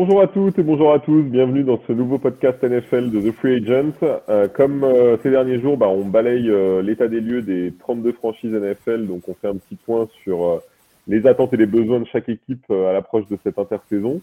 [0.00, 3.34] bonjour à toutes et bonjour à tous, bienvenue dans ce nouveau podcast NFL de The
[3.34, 3.92] Free Agent.
[4.30, 8.12] Euh, comme euh, ces derniers jours, bah, on balaye euh, l'état des lieux des 32
[8.12, 10.62] franchises NFL, donc on fait un petit point sur
[11.06, 14.22] les attentes et les besoins de chaque équipe à l'approche de cette intersaison.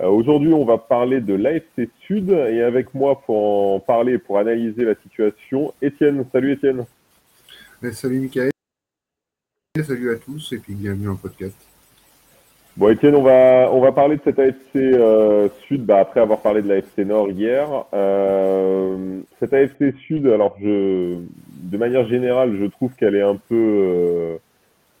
[0.00, 4.84] Aujourd'hui, on va parler de l'AFC Sud et avec moi pour en parler, pour analyser
[4.84, 6.24] la situation, Étienne.
[6.30, 6.84] Salut Étienne.
[7.90, 8.52] Salut Michael.
[9.82, 11.65] Salut à tous et puis bienvenue en podcast.
[12.76, 16.40] Bon, Étienne, on va, on va parler de cette AFC euh, Sud bah, après avoir
[16.40, 17.66] parlé de l'AFC Nord hier.
[17.94, 21.16] Euh, cette AFC Sud, alors je,
[21.62, 24.36] de manière générale, je trouve qu'elle est un peu, euh,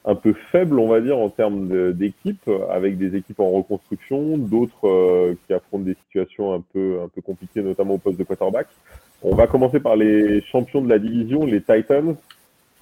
[0.06, 4.88] un peu faible, on va dire, en termes d'équipes, avec des équipes en reconstruction, d'autres
[4.88, 8.68] euh, qui affrontent des situations un peu, un peu compliquées, notamment au poste de quarterback.
[9.22, 12.16] On va commencer par les champions de la division, les Titans.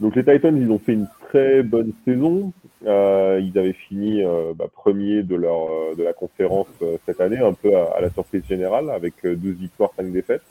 [0.01, 2.53] Donc les Titans, ils ont fait une très bonne saison.
[2.87, 7.21] Euh, ils avaient fini euh, bah, premier de leur euh, de la conférence euh, cette
[7.21, 10.43] année, un peu à, la surprise générale, avec 12 victoires, 5 défaites.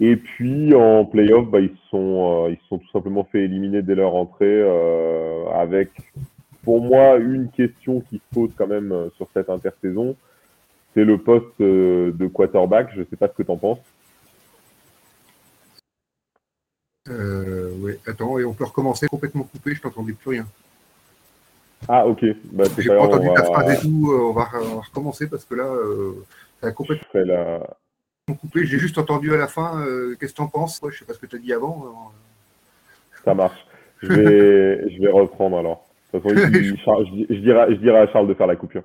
[0.00, 4.14] Et puis en playoff, bah, ils sont ils sont tout simplement fait éliminer dès leur
[4.16, 4.62] entrée,
[5.54, 5.90] avec
[6.64, 10.16] pour moi une question qui se pose quand même sur cette intersaison,
[10.94, 12.90] c'est le poste de quarterback.
[12.94, 13.78] Je ne sais pas ce que tu en penses.
[17.10, 20.46] Euh, oui, attends, et on peut recommencer complètement coupé, je t'entendais plus rien.
[21.88, 22.24] Ah, ok.
[22.52, 24.48] Bah, J'ai pas entendu ta phrase et tout, euh, on va,
[24.86, 26.24] recommencer parce que là, euh,
[26.60, 27.60] ça a complètement la...
[28.40, 28.64] coupé.
[28.64, 30.80] J'ai juste entendu à la fin, euh, qu'est-ce que t'en penses?
[30.88, 32.10] Je sais pas ce que tu as dit avant.
[33.22, 33.66] Ça marche.
[34.02, 35.84] Je vais, je vais reprendre alors.
[36.14, 38.84] De toute façon, je, je, dirai, je dirai à Charles de faire la coupure.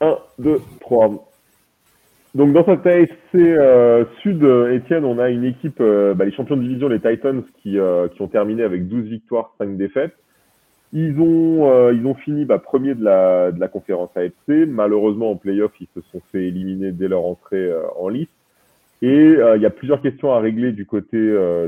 [0.00, 1.28] 1, 2, 3.
[2.36, 6.58] Donc dans cette AFC euh, Sud, Étienne, on a une équipe, euh, bah, les champions
[6.58, 10.12] de division, les Titans, qui, euh, qui ont terminé avec 12 victoires, 5 défaites.
[10.92, 14.68] Ils ont, ils ont fini bah, premier de la, de la conférence AFC.
[14.68, 18.30] Malheureusement, en playoff, ils se sont fait éliminer dès leur entrée en liste.
[19.02, 21.18] Et il y a plusieurs questions à régler du côté,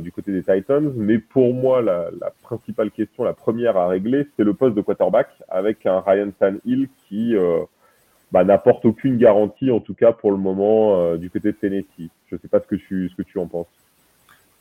[0.00, 0.92] du côté des Titans.
[0.96, 4.82] Mais pour moi, la, la principale question, la première à régler, c'est le poste de
[4.82, 7.34] quarterback avec un Ryan Tannehill qui
[8.32, 12.10] bah, n'apporte aucune garantie, en tout cas pour le moment, euh, du côté de Tennessee.
[12.26, 13.66] Je ne sais pas ce que tu, ce que tu en penses.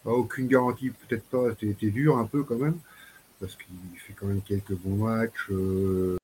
[0.05, 1.53] Bah, aucune garantie, peut-être pas.
[1.55, 2.77] T'es dur un peu quand même,
[3.39, 5.49] parce qu'il fait quand même quelques bons matchs.
[5.51, 6.17] Euh,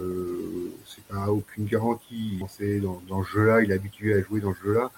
[0.00, 2.40] euh, c'est pas aucune garantie.
[2.80, 4.90] Dans, dans ce jeu-là, il est habitué à jouer dans ce jeu-là.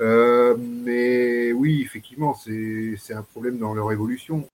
[0.00, 4.48] Euh, mais oui, effectivement, c'est un problème dans leur évolution.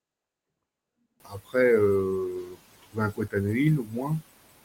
[1.32, 2.26] Après, euh,
[2.88, 4.16] trouver un Quataneville au moins,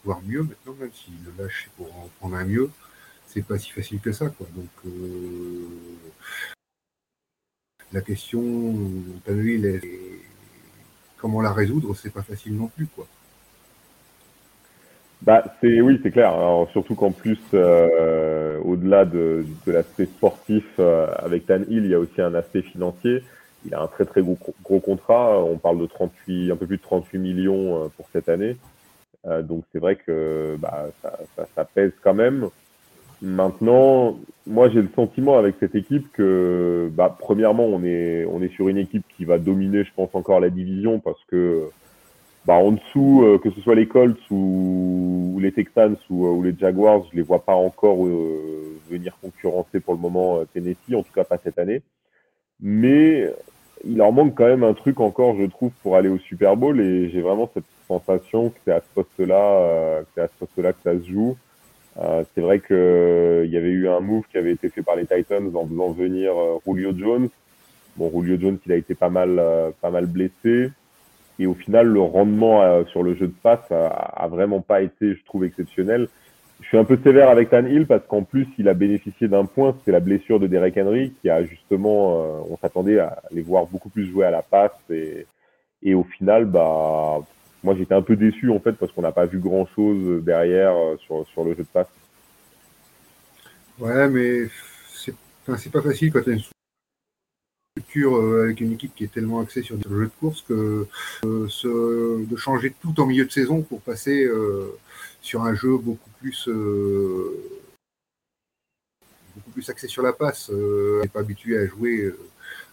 [0.03, 2.69] voire mieux maintenant, même s'il le lâche pour en prendre un mieux,
[3.27, 4.47] c'est pas si facile que ça, quoi.
[4.55, 5.67] Donc, euh,
[7.91, 8.75] la question,
[9.27, 9.81] est,
[11.17, 13.07] comment la résoudre, c'est pas facile non plus, quoi.
[15.21, 16.33] Bah, c'est oui, c'est clair.
[16.33, 21.91] Alors, surtout qu'en plus, euh, au-delà de, de l'aspect sportif, euh, avec Tan Hill, il
[21.91, 23.23] y a aussi un aspect financier.
[23.65, 25.41] Il a un très très gros, gros contrat.
[25.41, 28.57] On parle de 38, un peu plus de 38 millions pour cette année.
[29.25, 30.87] Euh, donc c'est vrai que bah,
[31.55, 32.49] ça, pèse quand même.
[33.21, 38.25] Maintenant, moi j'ai le sentiment avec cette équipe que, bah, premièrement, on est,
[38.55, 41.69] sur une équipe qui va dominer, je pense, encore la division parce que
[42.45, 46.53] bah, en dessous, euh, que ce soit les Colts ou, les Texans ou, ou, les
[46.57, 51.13] Jaguars, je les vois pas encore euh, venir concurrencer pour le moment Tennessee, en tout
[51.13, 51.81] cas pas cette année.
[52.59, 53.29] Mais
[53.85, 56.79] il leur manque quand même un truc encore, je trouve, pour aller au Super Bowl
[56.79, 60.97] et j'ai vraiment cette sensation que c'est à ce poste-là, euh, que poste-là que ça
[60.99, 61.37] se joue.
[61.99, 64.81] Euh, c'est vrai que euh, il y avait eu un move qui avait été fait
[64.81, 66.33] par les Titans en faisant venir
[66.65, 67.29] Julio Jones.
[67.97, 69.41] Bon, Julio Jones, il a été pas mal,
[69.81, 70.71] pas mal blessé.
[71.39, 75.23] Et au final, le rendement sur le jeu de passe a, vraiment pas été, je
[75.25, 76.07] trouve, exceptionnel.
[76.61, 79.45] Je suis un peu sévère avec Tan Hill parce qu'en plus, il a bénéficié d'un
[79.45, 83.67] point, c'est la blessure de Derek Henry, qui a justement, on s'attendait à les voir
[83.67, 84.71] beaucoup plus jouer à la passe
[85.83, 87.19] et au final, bah,
[87.63, 90.75] moi j'étais un peu déçu en fait parce qu'on n'a pas vu grand chose derrière
[90.75, 91.87] euh, sur, sur le jeu de passe.
[93.79, 94.47] Ouais, mais
[94.93, 96.41] c'est pas facile quand tu as une
[97.77, 100.87] structure euh, avec une équipe qui est tellement axée sur le jeu de course que
[101.25, 104.77] euh, de changer tout en milieu de saison pour passer euh,
[105.21, 107.35] sur un jeu beaucoup plus euh,
[109.35, 110.49] beaucoup plus axé sur la passe.
[110.49, 112.13] n'est pas habitué à jouer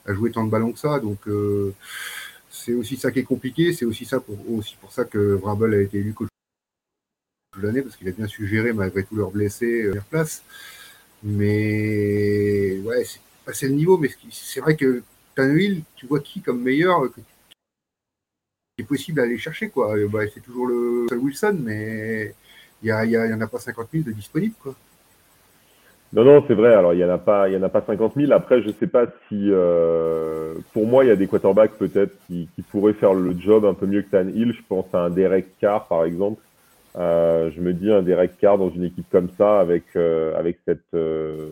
[0.06, 1.20] à jouer tant de ballons que ça, donc
[2.50, 3.73] c'est aussi ça qui est compliqué.
[3.73, 6.29] C'est aussi ça pour, aussi pour ça que Vrabel a été élu coach
[7.56, 10.43] de l'année parce qu'il a bien su gérer malgré tous leurs blessés euh, place.
[11.23, 13.97] Mais ouais, c'est passé le niveau.
[13.99, 15.02] Mais c'est vrai que
[15.35, 17.20] Tannehill, tu vois qui comme meilleur que,
[18.76, 19.94] qui est possible d'aller chercher quoi.
[20.08, 22.35] Bah, c'est toujours le Wilson, mais
[22.82, 24.55] il n'y y en a pas 50 000 de disponibles.
[24.61, 24.75] Quoi.
[26.12, 26.74] Non, non, c'est vrai.
[26.74, 28.32] Alors, il n'y en, a pas, il y en a pas 50 000.
[28.32, 29.48] Après, je ne sais pas si.
[29.50, 33.64] Euh, pour moi, il y a des quarterbacks peut-être qui, qui, pourraient faire le job
[33.64, 34.52] un peu mieux que Tan Hill.
[34.52, 36.42] Je pense à un Derek Carr, par exemple.
[36.96, 40.58] Euh, je me dis un Derek Carr dans une équipe comme ça, avec, euh, avec
[40.66, 41.50] cette, euh,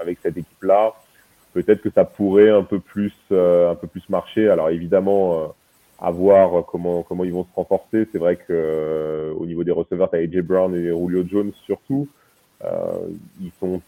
[0.00, 0.94] avec cette équipe-là,
[1.52, 4.48] peut-être que ça pourrait un peu plus, un peu plus marcher.
[4.48, 5.54] Alors, évidemment,
[6.00, 8.08] à voir comment, comment ils vont se renforcer.
[8.10, 12.08] C'est vrai que au niveau des receveurs, tu as AJ Brown et Julio Jones surtout.
[12.64, 13.08] Euh,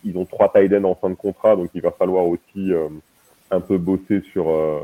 [0.05, 2.89] ils, ont trois tight ends en fin de contrat, donc il va falloir aussi euh,
[3.51, 4.81] un peu bosser sur, euh,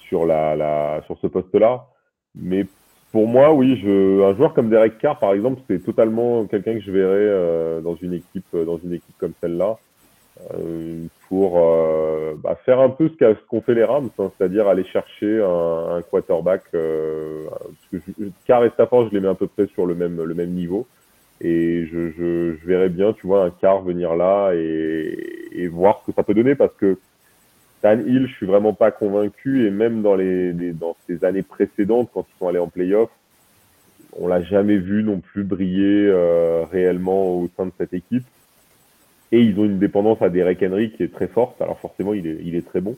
[0.00, 1.86] sur, ce poste-là.
[2.34, 2.66] Mais
[3.12, 6.90] pour moi, oui, un joueur comme Derek Carr, par exemple, c'est totalement quelqu'un que je
[6.90, 9.76] verrais dans une équipe, dans une équipe comme celle-là,
[11.28, 11.60] pour
[12.38, 16.62] bah, faire un peu ce qu'ont fait les Rams, hein, c'est-à-dire aller chercher un, quarterback.
[18.46, 20.86] Carr et Stafford, je les mets à peu près sur le même niveau.
[21.40, 26.10] Et je, je, je, verrais bien, tu vois, un quart venir là et, voir ce
[26.10, 26.98] que ça peut donner parce que
[27.82, 32.10] Tan Hill, je suis vraiment pas convaincu et même dans les, dans ces années précédentes,
[32.12, 33.10] quand ils sont allés en playoff,
[34.18, 38.24] on l'a jamais vu non plus briller euh, réellement au sein de cette équipe.
[39.32, 41.60] Et ils ont une dépendance à Derek Henry qui est très forte.
[41.62, 42.96] Alors forcément, il est, il est très bon,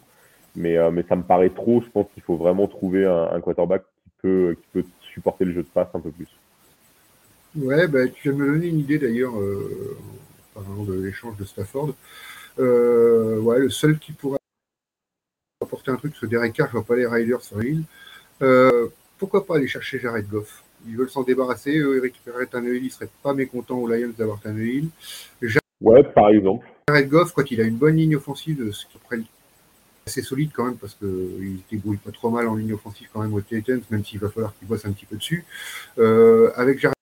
[0.57, 1.83] mais, euh, mais ça me paraît trop.
[1.83, 5.53] Je pense qu'il faut vraiment trouver un, un quarterback qui peut, qui peut supporter le
[5.53, 6.29] jeu de passe un peu plus.
[7.57, 9.97] Ouais, bah, tu viens de me donner une idée d'ailleurs, euh,
[10.55, 11.95] en parlant de l'échange de Stafford.
[12.59, 14.39] Euh, ouais, le seul qui pourrait
[15.61, 17.83] apporter un truc, ce Derek Carr, je vois pas les Riders sur l'île.
[18.41, 18.89] Euh,
[19.19, 20.63] pourquoi pas aller chercher Jared Goff?
[20.87, 24.41] Ils veulent s'en débarrasser, eux, ils récupéraient Tannehill, ils seraient pas mécontents aux Lions d'avoir
[24.41, 24.89] Tannehill.
[25.81, 26.67] Ouais, par exemple.
[26.89, 29.21] Jared Goff, quand il a une bonne ligne offensive, ce qui est
[30.07, 33.21] assez solide quand même, parce qu'il ne débrouille pas trop mal en ligne offensive quand
[33.21, 35.45] même aux Titans, même s'il va falloir qu'il bosse un petit peu dessus.
[35.99, 37.02] Euh, avec Jared Jared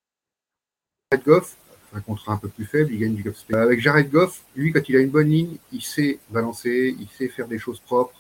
[1.19, 1.57] Goff,
[1.93, 3.45] un contrat un peu plus faible, il gagne du Goff.
[3.53, 7.29] Avec Jared Goff, lui, quand il a une bonne ligne, il sait balancer, il sait
[7.29, 8.15] faire des choses propres.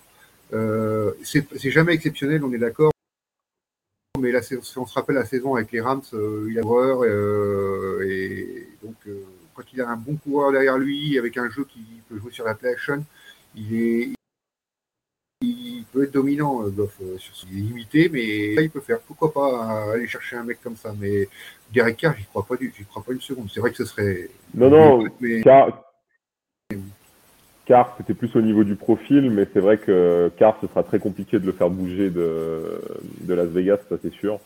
[0.52, 2.90] Euh, c'est jamais exceptionnel, on est d'accord.
[4.18, 7.04] Mais là, si on se rappelle la saison avec les Rams, euh, il a coureur
[7.04, 9.22] euh, et donc euh,
[9.54, 12.44] quand il a un bon coureur derrière lui, avec un jeu qui peut jouer sur
[12.44, 13.04] la play action,
[13.54, 14.12] il est,
[15.92, 19.00] peut être dominant, Goff, sur ses limités, mais là, il peut faire.
[19.00, 20.92] Pourquoi pas aller chercher un mec comme ça?
[20.98, 21.28] Mais
[21.72, 23.48] Derek Carr, j'y crois pas, j'y crois pas une seconde.
[23.52, 24.28] C'est vrai que ce serait.
[24.54, 25.42] Non, non, mais...
[27.70, 30.98] Car, c'était plus au niveau du profil, mais c'est vrai que Car, ce sera très
[30.98, 32.80] compliqué de le faire bouger de,
[33.20, 34.40] de Las Vegas, ça c'est sûr.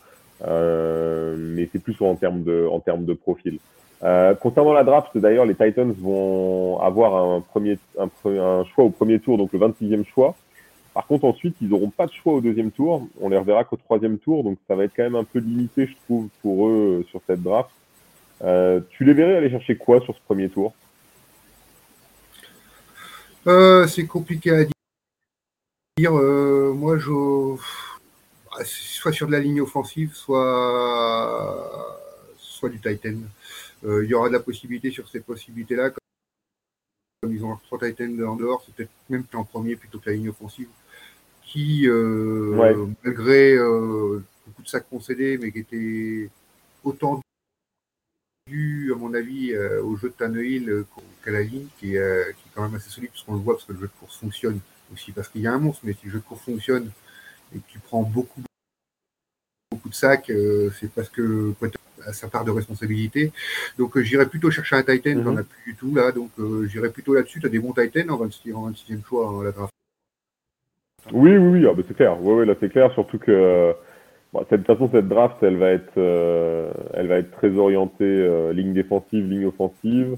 [0.45, 3.57] Euh, mais c'est plus en termes de, en termes de profil.
[4.03, 8.89] Euh, concernant la draft, d'ailleurs, les Titans vont avoir un, premier, un, un choix au
[8.89, 10.35] premier tour, donc le 26e choix.
[10.95, 13.05] Par contre, ensuite, ils n'auront pas de choix au deuxième tour.
[13.19, 14.45] On les reverra qu'au troisième tour.
[14.45, 17.19] Donc, ça va être quand même un peu limité, je trouve, pour eux euh, sur
[17.27, 17.69] cette draft.
[18.41, 20.73] Euh, tu les verrais aller chercher quoi sur ce premier tour?
[23.45, 24.63] Euh, C'est compliqué à
[25.97, 26.13] dire.
[26.13, 27.57] moi, je.
[28.51, 31.99] Bah, soit sur de la ligne offensive, soit,
[32.37, 33.17] soit du Titan.
[33.83, 35.89] Il y aura de la possibilité sur ces possibilités-là.
[35.89, 40.15] Comme ils ont trois Titans en dehors, c'est peut-être même en premier plutôt que la
[40.15, 40.69] ligne offensive
[41.45, 46.29] qui, euh, malgré euh, beaucoup de sacs concédés, mais qui était
[46.83, 47.21] autant
[48.47, 50.83] dû, à mon avis, euh, au jeu de Tannehill
[51.23, 53.55] qu'à la ligne, qui est, qui est, quand même assez solide, parce qu'on le voit,
[53.55, 54.59] parce que le jeu de course fonctionne
[54.93, 56.91] aussi, parce qu'il y a un monstre, mais si le jeu de course fonctionne
[57.55, 58.41] et que tu prends beaucoup,
[59.71, 60.31] beaucoup de sacs,
[60.79, 61.53] c'est parce que
[62.11, 63.31] sa part de responsabilité.
[63.77, 65.43] Donc j'irais plutôt chercher un Titan, mm -hmm.
[65.43, 66.31] plus du tout là, donc
[66.69, 67.39] j'irais plutôt là-dessus.
[67.39, 69.74] Tu as des bons Titans en 26, en 26e choix la draft.
[71.13, 72.17] Oui, oui, oui, ah, bah, c'est clair.
[72.21, 73.73] Oui, oui, là c'est clair, surtout que
[74.33, 78.03] bon, de toute façon cette draft, elle va être, euh, elle va être très orientée
[78.03, 80.17] euh, ligne défensive, ligne offensive,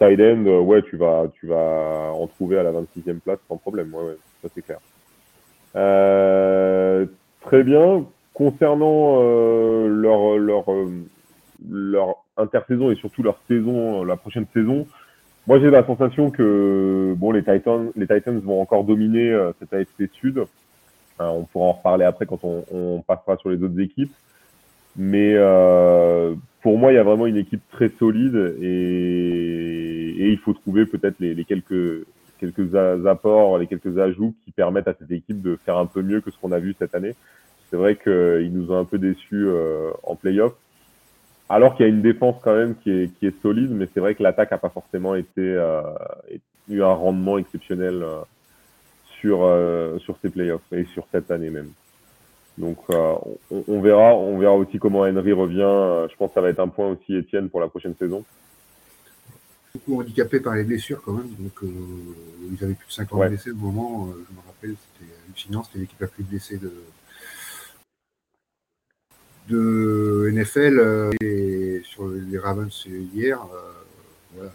[0.00, 0.46] side end.
[0.46, 3.94] Euh, ouais, tu vas, tu vas en trouver à la 26e place sans problème.
[3.94, 4.78] Ouais, ouais, ça c'est clair.
[5.74, 7.06] Euh,
[7.42, 8.04] très bien.
[8.34, 10.66] Concernant leur, leur,
[11.70, 14.86] leur intersaison et surtout leur saison, la prochaine saison,
[15.46, 19.72] moi, j'ai la sensation que bon, les Titans, les Titans vont encore dominer euh, cette
[19.72, 20.38] AFC Sud.
[20.38, 20.44] Euh,
[21.18, 24.12] on pourra en reparler après quand on, on, passera sur les autres équipes.
[24.96, 30.38] Mais euh, pour moi, il y a vraiment une équipe très solide et, et il
[30.38, 32.04] faut trouver peut-être les, les, quelques
[32.38, 32.74] quelques
[33.06, 36.30] apports, les quelques ajouts qui permettent à cette équipe de faire un peu mieux que
[36.30, 37.14] ce qu'on a vu cette année.
[37.70, 40.54] C'est vrai qu'ils nous ont un peu déçus euh, en playoff
[41.48, 44.00] alors qu'il y a une défense quand même qui est, qui est solide, mais c'est
[44.00, 45.82] vrai que l'attaque n'a pas forcément été euh,
[46.68, 48.20] eu un rendement exceptionnel euh,
[49.20, 51.70] sur euh, sur ces playoffs et sur cette année même.
[52.58, 56.08] Donc on, verra, on verra aussi comment Henry revient.
[56.10, 58.24] Je pense que ça va être un point aussi, Étienne, pour la prochaine saison.
[59.74, 61.28] Beaucoup handicapé par les blessures quand même.
[61.38, 63.28] Donc ils avaient plus de 50 ouais.
[63.28, 64.08] blessés au moment.
[64.08, 65.64] je me rappelle, c'était hallucinant.
[65.64, 66.72] C'était l'équipe la plus blessée de,
[69.48, 73.40] de NFL et sur les Ravens hier.
[74.34, 74.52] voilà,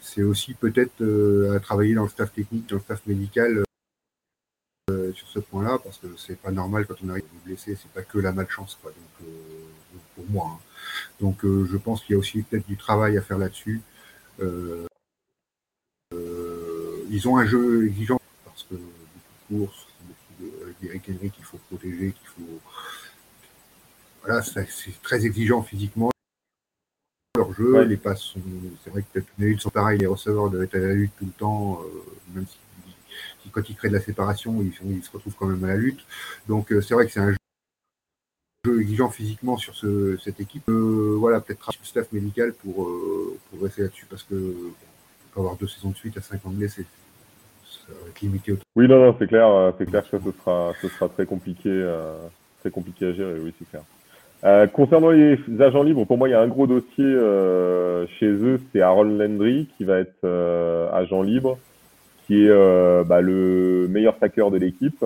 [0.00, 1.02] c'est aussi peut-être
[1.54, 3.64] à travailler dans le staff technique, dans le staff médical
[5.14, 8.02] sur ce point-là, parce que c'est pas normal quand on arrive à blesser, c'est pas
[8.02, 8.90] que la malchance, quoi.
[8.90, 9.28] Donc,
[10.14, 10.50] pour moi.
[10.54, 10.60] Hein.
[11.20, 13.82] Donc, je pense qu'il y a aussi peut-être du travail à faire là-dessus.
[14.40, 14.86] Euh,
[17.10, 18.86] ils ont un jeu exigeant parce que beaucoup
[19.50, 22.60] de courses, beaucoup d'Eric Henry qu'il faut protéger, qu'il faut.
[24.22, 24.66] Voilà, c'est
[25.02, 26.10] très exigeant physiquement.
[27.36, 28.40] Leur jeu, les passes sont.
[28.82, 31.26] C'est vrai que peut-être les sont pareils, les receveurs doivent être à la lutte tout
[31.26, 31.80] le temps,
[32.34, 32.58] même si
[33.50, 36.00] quand ils créent de la séparation, ils, ils, se retrouvent quand même à la lutte.
[36.48, 37.38] Donc c'est vrai que c'est un jeu
[38.80, 40.68] exigeant physiquement sur ce, cette équipe.
[40.68, 45.34] Euh, voilà, peut-être un staff médical pour, euh, pour rester là-dessus parce que bon, on
[45.34, 46.86] peut avoir deux saisons de suite à 50 blessés.
[47.64, 48.56] Ça va être limité.
[48.76, 51.68] Oui, non, non, c'est clair, c'est clair que ça, ce sera, ce sera très compliqué,
[51.70, 52.16] euh,
[52.60, 53.38] très compliqué à gérer.
[53.40, 53.82] Oui, c'est clair.
[54.44, 58.28] Euh, concernant les agents libres, pour moi, il y a un gros dossier euh, chez
[58.28, 61.58] eux, c'est Aaron Landry qui va être euh, agent libre
[62.26, 65.04] qui est euh, bah, le meilleur stacker de l'équipe.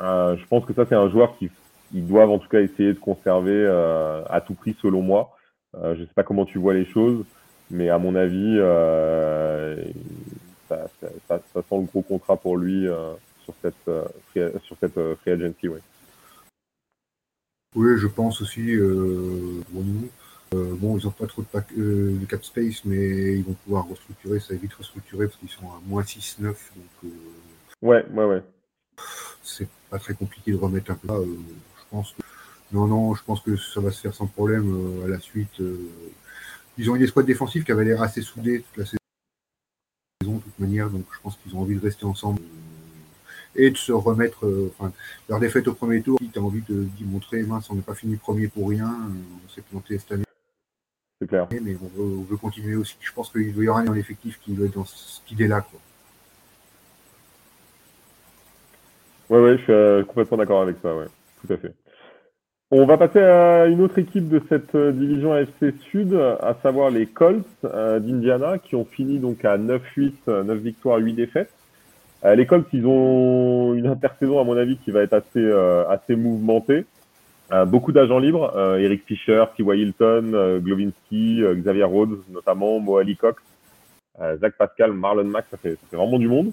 [0.00, 1.50] Euh, je pense que ça, c'est un joueur qui
[1.94, 3.64] ils doivent en tout cas essayer de conserver
[4.28, 5.36] à tout prix, selon moi.
[5.74, 7.24] je ne sais pas comment tu vois les choses,
[7.70, 8.58] mais à mon avis,
[10.68, 12.88] ça, ça, ça, ça, sent le gros contrat pour lui
[13.44, 13.90] sur cette,
[14.64, 15.68] sur cette free agency.
[15.68, 15.78] Ouais.
[17.76, 18.74] Oui, je pense aussi.
[18.74, 19.60] Euh,
[20.54, 23.86] euh, bon, ils n'ont pas trop de, euh, de, cap space, mais ils vont pouvoir
[23.86, 26.42] restructurer, ça va vite restructurer parce qu'ils sont à moins 6-9.
[26.42, 26.56] Donc,
[27.04, 27.08] euh,
[27.82, 28.42] ouais, ouais, ouais.
[29.42, 31.20] C'est pas très compliqué de remettre un peu là.
[31.22, 32.22] je pense que,
[32.72, 35.60] non, non, je pense que ça va se faire sans problème à la suite.
[36.78, 40.58] ils ont une escouade défensive qui avait l'air assez soudée toute la saison, de toute
[40.58, 42.40] manière, donc je pense qu'ils ont envie de rester ensemble
[43.56, 44.44] et de se remettre.
[44.78, 44.92] enfin,
[45.28, 47.94] leur défaite au premier tour, tu as envie de, d'y montrer, mince, on n'est pas
[47.94, 48.92] fini premier pour rien,
[49.44, 50.24] on s'est planté cette année.
[51.20, 51.46] C'est clair.
[51.50, 52.96] Mais on veut, on veut, continuer aussi.
[53.00, 55.62] Je pense qu'il y aura un effectif qui doit être dans cette idée-là.
[55.62, 55.80] Quoi.
[59.30, 61.06] Ouais, ouais, je suis euh, complètement d'accord avec ça, ouais.
[61.40, 61.72] Tout à fait.
[62.70, 66.90] On va passer à une autre équipe de cette euh, division AFC Sud, à savoir
[66.90, 71.52] les Colts euh, d'Indiana, qui ont fini donc à 9-8, 9 victoires, 8 défaites.
[72.34, 76.16] Les Colts, ils ont une intersaison, à mon avis, qui va être assez, euh, assez
[76.16, 76.84] mouvementée.
[77.52, 79.78] Euh, beaucoup d'agents libres, euh, Eric Fischer, T.Y.
[79.78, 83.40] Hilton, Glovinski, Xavier Rhodes notamment, Mo Ali Cox,
[84.40, 86.50] Zach Pascal, Marlon Mack, ça fait, ça fait vraiment du monde.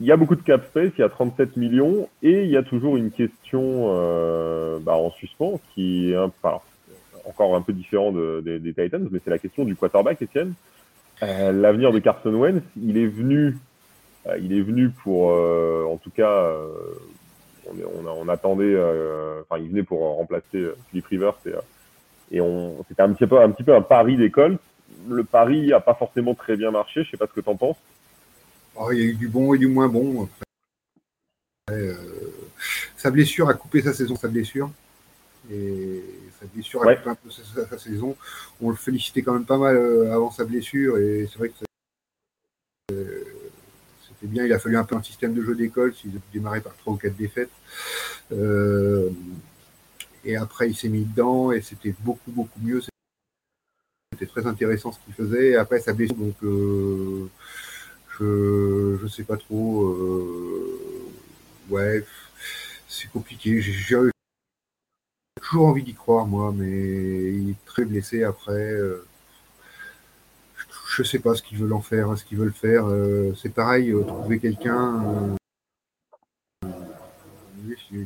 [0.00, 2.56] Il y a beaucoup de cap space, il y a 37 millions, et il y
[2.56, 3.88] a toujours une question
[4.80, 6.30] bah, en suspens qui est un,
[7.24, 10.52] encore un peu différent de, des Titans, mais c'est la question du quarterback, Étienne.
[11.20, 13.56] L'avenir de Carson Wentz, il est venu,
[14.40, 16.52] il est venu pour, en tout cas,
[17.66, 21.60] on, on, on attendait, euh, enfin, il venait pour remplacer euh, Philippe Rivers et, euh,
[22.30, 24.58] et on, c'était un petit peu, un petit peu un pari d'école.
[25.08, 27.04] Le pari a pas forcément très bien marché.
[27.04, 27.76] Je sais pas ce que tu en penses.
[28.76, 30.28] Oh, il y a eu du bon et du moins bon.
[31.68, 31.94] Après, euh,
[32.96, 34.70] sa blessure a coupé sa saison, sa blessure.
[35.52, 36.02] Et
[36.40, 36.96] sa blessure a ouais.
[36.96, 38.16] coupé un peu sa, sa, sa, saison.
[38.62, 39.76] On le félicitait quand même pas mal
[40.10, 40.96] avant sa blessure.
[40.98, 41.66] Et c'est vrai que c'est
[44.42, 46.94] il a fallu un peu un système de jeu d'école, s'ils avaient démarré par trois
[46.94, 47.50] ou quatre défaites.
[48.32, 49.10] Euh,
[50.24, 52.80] et après, il s'est mis dedans et c'était beaucoup, beaucoup mieux.
[54.12, 55.50] C'était très intéressant ce qu'il faisait.
[55.50, 57.28] Et après, sa blessure, donc euh,
[58.18, 59.84] je ne sais pas trop.
[59.84, 60.80] Euh,
[61.70, 62.04] ouais,
[62.88, 63.60] c'est compliqué.
[63.60, 63.72] J'ai
[65.40, 68.74] toujours envie d'y croire, moi, mais il est très blessé après.
[70.94, 72.86] Je sais pas ce qu'ils veulent en faire, ce qu'ils veulent faire.
[72.86, 75.02] Euh, c'est pareil, euh, trouver quelqu'un.
[75.04, 75.36] Euh,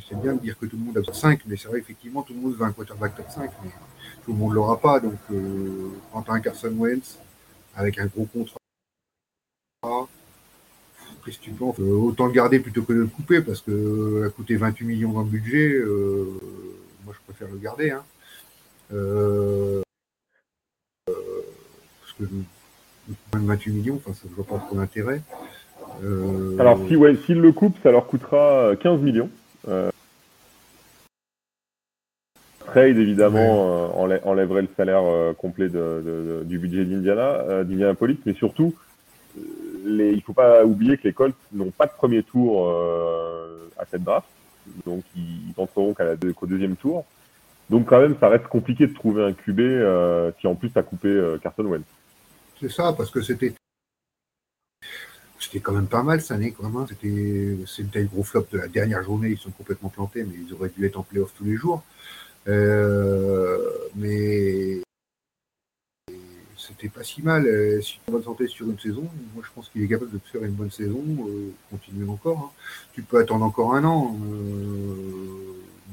[0.08, 2.22] c'est bien de dire que tout le monde a top 5, mais c'est vrai, effectivement,
[2.22, 3.70] tout le monde veut un quarterback top 5, mais
[4.24, 5.00] tout le monde l'aura pas.
[5.00, 5.18] Donc,
[6.12, 7.18] quand un Carson Wentz
[7.74, 8.56] avec un gros contrat,
[11.78, 15.20] Autant le garder plutôt que de le couper, parce que a coûté 28 millions dans
[15.20, 15.78] le budget.
[17.04, 17.90] Moi, je préfère le garder.
[17.90, 18.02] Hein.
[23.32, 25.20] 28 millions, enfin, ça ne voit pas trop d'intérêt.
[26.04, 26.58] Euh...
[26.58, 29.30] Alors, si, ouais, s'ils le coupent, ça leur coûtera 15 millions.
[29.68, 29.90] Euh...
[32.66, 34.14] Trade, évidemment, ouais.
[34.14, 38.34] euh, enlèverait le salaire euh, complet de, de, de, du budget d'Indiana, euh, d'Indianapolis, mais
[38.34, 38.74] surtout,
[39.84, 43.70] les, il ne faut pas oublier que les Colts n'ont pas de premier tour euh,
[43.78, 44.28] à cette draft.
[44.86, 47.04] donc ils, entreront qu'à la qu'au deuxième tour.
[47.70, 50.82] Donc quand même, ça reste compliqué de trouver un QB euh, qui en plus a
[50.82, 51.84] coupé euh, Carson Wentz.
[52.60, 53.54] C'est ça, parce que c'était
[55.40, 56.76] c'était quand même pas mal cette année, même.
[56.76, 56.86] Hein.
[56.88, 59.30] C'était c'était le gros flop de la dernière journée.
[59.30, 61.82] Ils sont complètement plantés, mais ils auraient dû être en playoff tous les jours.
[62.48, 63.58] Euh,
[63.94, 64.82] mais
[66.56, 67.46] c'était pas si mal.
[67.46, 69.88] Euh, si tu es en bonne santé sur une saison, moi je pense qu'il est
[69.88, 72.38] capable de te faire une bonne saison, euh, continuer encore.
[72.38, 72.50] Hein.
[72.92, 74.10] Tu peux attendre encore un an.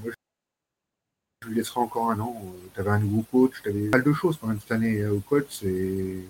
[0.04, 0.12] Moi,
[1.42, 2.42] je lui laisserai encore un an.
[2.74, 5.06] Tu avais un nouveau coach, tu avais pas mal de choses quand même cette année
[5.06, 5.64] au coach.
[5.64, 6.26] Et...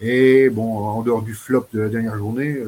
[0.00, 2.58] et bon, en dehors du flop de la dernière journée,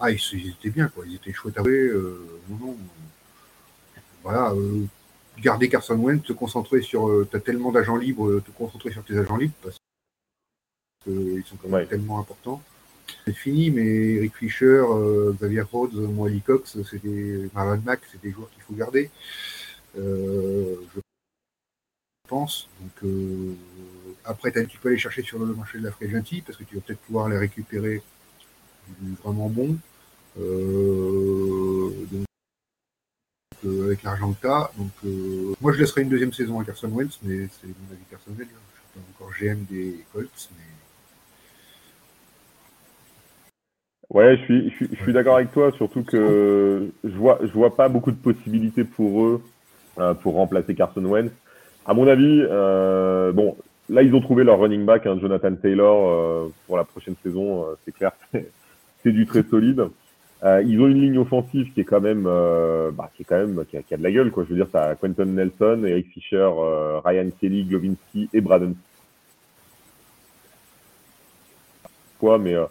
[0.00, 1.04] ah, ils, étaient bien, quoi.
[1.06, 1.90] Ils étaient chouettes à jouer.
[2.48, 2.76] non, non.
[4.22, 4.52] Voilà
[5.40, 7.08] garder Carson Wentz, te concentrer sur.
[7.08, 9.76] Euh, tu as tellement d'agents libres, euh, te concentrer sur tes agents libres parce
[11.04, 12.62] qu'ils sont quand même tellement importants.
[13.24, 18.20] C'est fini, mais Eric Fischer, euh, Xavier Rhodes, Moali Cox, c'est des Marlon Mack, c'est
[18.20, 19.10] des joueurs qu'il faut garder.
[19.94, 21.00] je
[22.28, 22.68] pense.
[22.80, 23.10] Donc
[24.26, 26.80] après, tu peux aller chercher sur le marché de la agency parce que tu vas
[26.82, 28.02] peut-être pouvoir les récupérer
[29.22, 29.78] vraiment bon.
[30.36, 32.26] donc
[33.66, 34.70] euh, avec l'argent que tu as.
[34.76, 38.04] Donc, euh, moi, je laisserai une deuxième saison à Carson Wentz, mais c'est mon avis
[38.10, 38.46] personnel.
[38.50, 38.60] Hein.
[38.74, 40.64] Je suis pas encore GM des Colts, mais.
[44.08, 47.88] Ouais, je suis, je suis, d'accord avec toi, surtout que je vois, je vois pas
[47.88, 49.42] beaucoup de possibilités pour eux
[49.98, 51.32] euh, pour remplacer Carson Wentz.
[51.84, 52.42] À mon avis,
[53.34, 53.56] bon,
[53.88, 57.66] là ils ont trouvé leur running back, hein, Jonathan Taylor, pour la prochaine saison.
[57.84, 58.12] c'est clair,
[59.02, 59.88] c'est du très solide.
[60.44, 63.38] Euh, ils ont une ligne offensive qui est quand même, euh, bah, qui est quand
[63.38, 64.44] même, qui a, qui a, de la gueule, quoi.
[64.44, 68.74] Je veux dire, t'as Quentin Nelson, Eric Fisher, euh, Ryan Kelly, Glovinski et Braden.
[72.18, 72.66] Quoi, mais euh,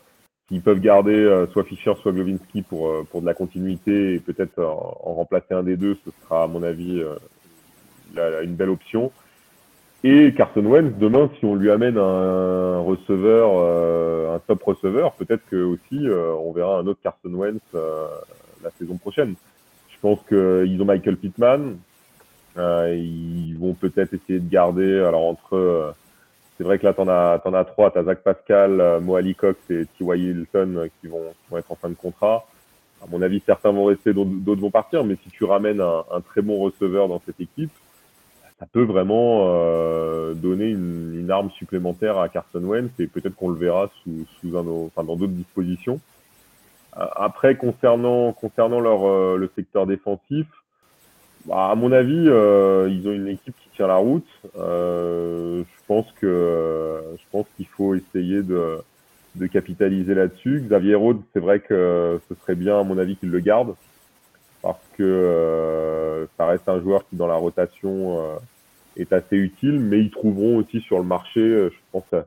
[0.52, 4.60] ils peuvent garder euh, soit Fisher, soit Glovinski pour pour de la continuité et peut-être
[4.64, 7.04] en, remplacer un des deux, ce sera à mon avis
[8.14, 9.12] la, une belle option.
[10.08, 15.42] Et Carson Wentz, demain, si on lui amène un receveur, euh, un top receveur, peut-être
[15.50, 18.06] que aussi euh, on verra un autre Carson Wentz euh,
[18.64, 19.34] la saison prochaine.
[19.90, 21.78] Je pense qu'ils ont Michael Pittman.
[22.56, 25.00] ils vont peut-être essayer de garder.
[25.00, 25.96] Alors entre,
[26.56, 27.90] c'est vrai que là t'en as, t'en as trois.
[27.90, 30.20] T'as Zach Pascal, Moali Cox et T.Y.
[30.20, 32.46] Hilton qui vont, être en fin de contrat.
[33.02, 35.04] À mon avis, certains vont rester, d'autres vont partir.
[35.04, 37.72] Mais si tu ramènes un très bon receveur dans cette équipe,
[38.60, 43.50] ça peut vraiment euh, donner une, une, arme supplémentaire à Carson Wentz et peut-être qu'on
[43.50, 46.00] le verra sous, sous un, enfin, dans d'autres dispositions.
[46.98, 50.48] Euh, après, concernant, concernant leur, euh, le secteur défensif,
[51.46, 54.28] bah, à mon avis, euh, ils ont une équipe qui tient la route.
[54.58, 58.78] Euh, je pense que je pense qu'il faut essayer de,
[59.36, 60.64] de capitaliser là-dessus.
[60.66, 63.76] Xavier Rhodes, c'est vrai que ce serait bien, à mon avis, qu'il le garde
[64.66, 68.36] parce que euh, ça reste un joueur qui dans la rotation euh,
[68.98, 72.24] est assez utile, mais ils trouveront aussi sur le marché, euh, je pense,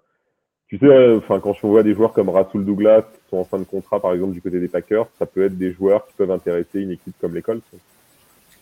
[0.69, 3.59] tu sais, enfin quand je vois des joueurs comme Rasul Douglas qui sont en fin
[3.59, 6.31] de contrat, par exemple du côté des Packers, ça peut être des joueurs qui peuvent
[6.31, 7.61] intéresser une équipe comme l'école.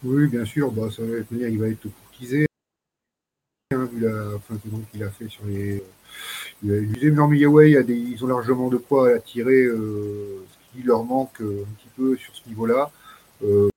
[0.02, 2.46] Oui, bien sûr, ça va être, il va être courtisé,
[3.74, 4.60] hein, vu la fin de
[4.90, 5.82] qu'il a fait sur les.
[6.64, 12.16] Usé, mais ils ont largement de quoi attirer ce qui leur manque un petit peu
[12.16, 12.90] sur ce niveau-là.
[13.42, 13.68] Euh,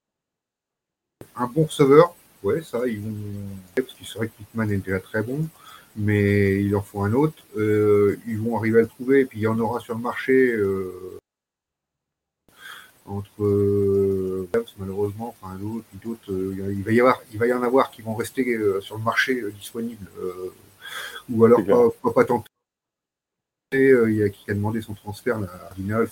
[1.35, 3.15] un bon receveur, ouais, ça, ils vont.
[3.75, 5.47] Parce qu'il serait que Pittman est déjà très bon,
[5.95, 7.43] mais il en faut un autre.
[7.57, 10.01] Euh, ils vont arriver à le trouver, et puis il y en aura sur le
[10.01, 10.51] marché.
[10.51, 11.19] Euh,
[13.09, 17.63] entre euh, malheureusement, enfin d'autres, d'autres, euh, il va y avoir, il va y en
[17.63, 20.05] avoir qui vont rester euh, sur le marché disponible,
[21.29, 22.49] ou alors pas, pas, tenter.
[23.71, 26.09] il y a qui a demandé son transfert, la Cardinals,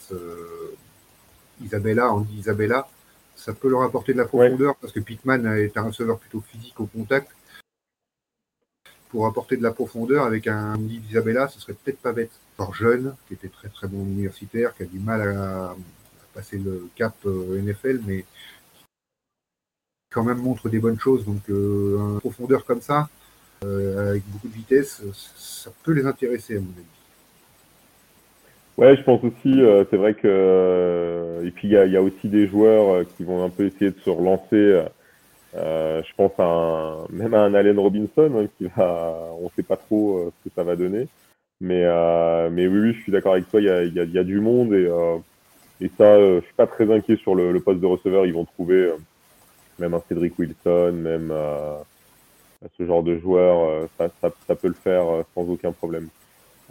[1.61, 2.87] Isabella, dit Isabella,
[3.37, 6.79] ça peut leur apporter de la profondeur parce que Pittman est un receveur plutôt physique
[6.79, 7.31] au contact.
[9.09, 10.77] Pour apporter de la profondeur avec un
[11.09, 12.31] Isabella, ce serait peut-être pas bête.
[12.57, 15.75] Fort jeune, qui était très très bon universitaire, qui a du mal à,
[16.33, 18.25] passer le cap euh, NFL, mais
[20.11, 21.23] quand même montre des bonnes choses.
[21.25, 23.07] Donc, euh, une profondeur comme ça,
[23.63, 25.01] euh, avec beaucoup de vitesse,
[25.35, 26.96] ça peut les intéresser à mon avis.
[28.77, 31.97] Ouais, je pense aussi, euh, c'est vrai que euh, et puis il y a, y
[31.97, 34.83] a, aussi des joueurs euh, qui vont un peu essayer de se relancer.
[35.55, 39.77] je pense à un, même à un Allen Robinson hein, qui va, on sait pas
[39.77, 41.07] trop ce que ça va donner,
[41.61, 41.85] mais
[42.51, 43.61] mais oui, oui, je suis d'accord avec toi.
[43.61, 44.87] Il y a, y, a, y a, du monde et
[45.81, 48.25] et ça, je suis pas très inquiet sur le, le poste de receveur.
[48.25, 48.91] Ils vont trouver
[49.79, 51.33] même un Cedric Wilson, même
[52.77, 56.09] ce genre de joueur, ça, ça, ça, peut le faire sans aucun problème.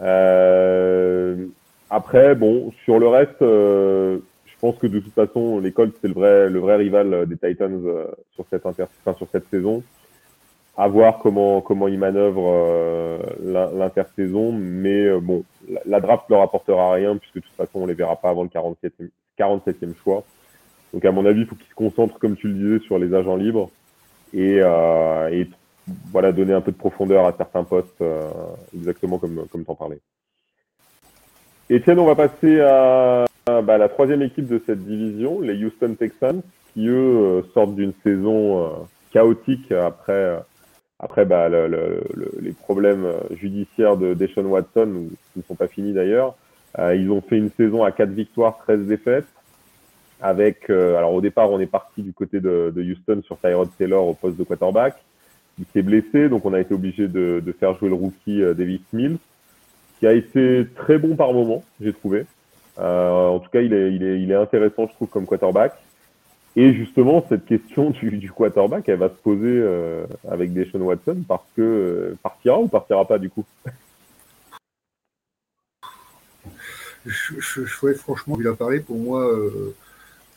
[0.00, 1.46] Euh,
[1.90, 6.08] après, bon, sur le reste, euh, je pense que de toute façon, les Colts, c'est
[6.08, 7.80] le vrai, le vrai rival des Titans
[8.34, 8.84] sur, cette inter...
[9.16, 9.82] sur cette saison.
[10.78, 14.52] À voir comment, comment ils manœuvrent l'intersaison.
[14.52, 15.44] Mais bon,
[15.86, 18.48] la, draft leur apportera rien puisque de toute façon, on les verra pas avant le
[18.48, 20.22] 47e, 47e choix.
[20.92, 23.14] Donc, à mon avis, il faut qu'ils se concentrent, comme tu le disais, sur les
[23.14, 23.70] agents libres
[24.34, 25.46] et, et
[26.12, 28.30] voilà, donner un peu de profondeur à certains postes, euh,
[28.74, 30.00] exactement comme, comme tu en parlais.
[31.70, 36.42] Etienne, on va passer à, bah, la troisième équipe de cette division, les Houston Texans,
[36.72, 38.68] qui eux euh, sortent d'une saison euh,
[39.12, 40.38] chaotique après,
[41.00, 46.36] après bah, les problèmes judiciaires de Deshaun Watson, qui ne sont pas finis d'ailleurs.
[46.78, 49.26] ils ont fait une saison à 4 victoires, 13 défaites.
[50.20, 54.06] Avec, alors au départ, on est parti du côté de, de Houston sur Tyrod Taylor
[54.06, 54.96] au poste de quarterback
[55.58, 58.54] il s'est blessé, donc on a été obligé de, de, faire jouer le rookie euh,
[58.54, 59.18] Davis Mills,
[60.06, 62.26] qui a été très bon par moment, j'ai trouvé.
[62.78, 65.72] Euh, en tout cas, il est, il, il intéressant, je trouve, comme quarterback.
[66.54, 71.46] Et justement, cette question du, quarterback, elle va se poser euh, avec Deshaun Watson parce
[71.56, 73.44] que euh, partira ou partira pas du coup?
[77.04, 78.80] Je, je, je franchement, il a parlé.
[78.80, 79.74] Pour moi, euh,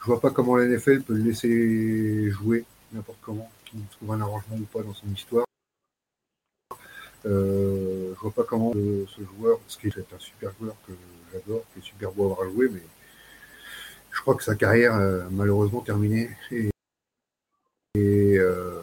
[0.01, 4.21] je vois pas comment la NFL peut le laisser jouer n'importe comment qu'il trouve un
[4.21, 5.45] arrangement ou pas dans son histoire.
[7.25, 10.93] Euh, je vois pas comment ce joueur, ce qui est un super joueur que
[11.33, 12.81] j'adore, qui est super beau à avoir joué, mais
[14.11, 16.29] je crois que sa carrière a malheureusement terminée.
[16.51, 16.69] Et,
[17.95, 18.81] et euh,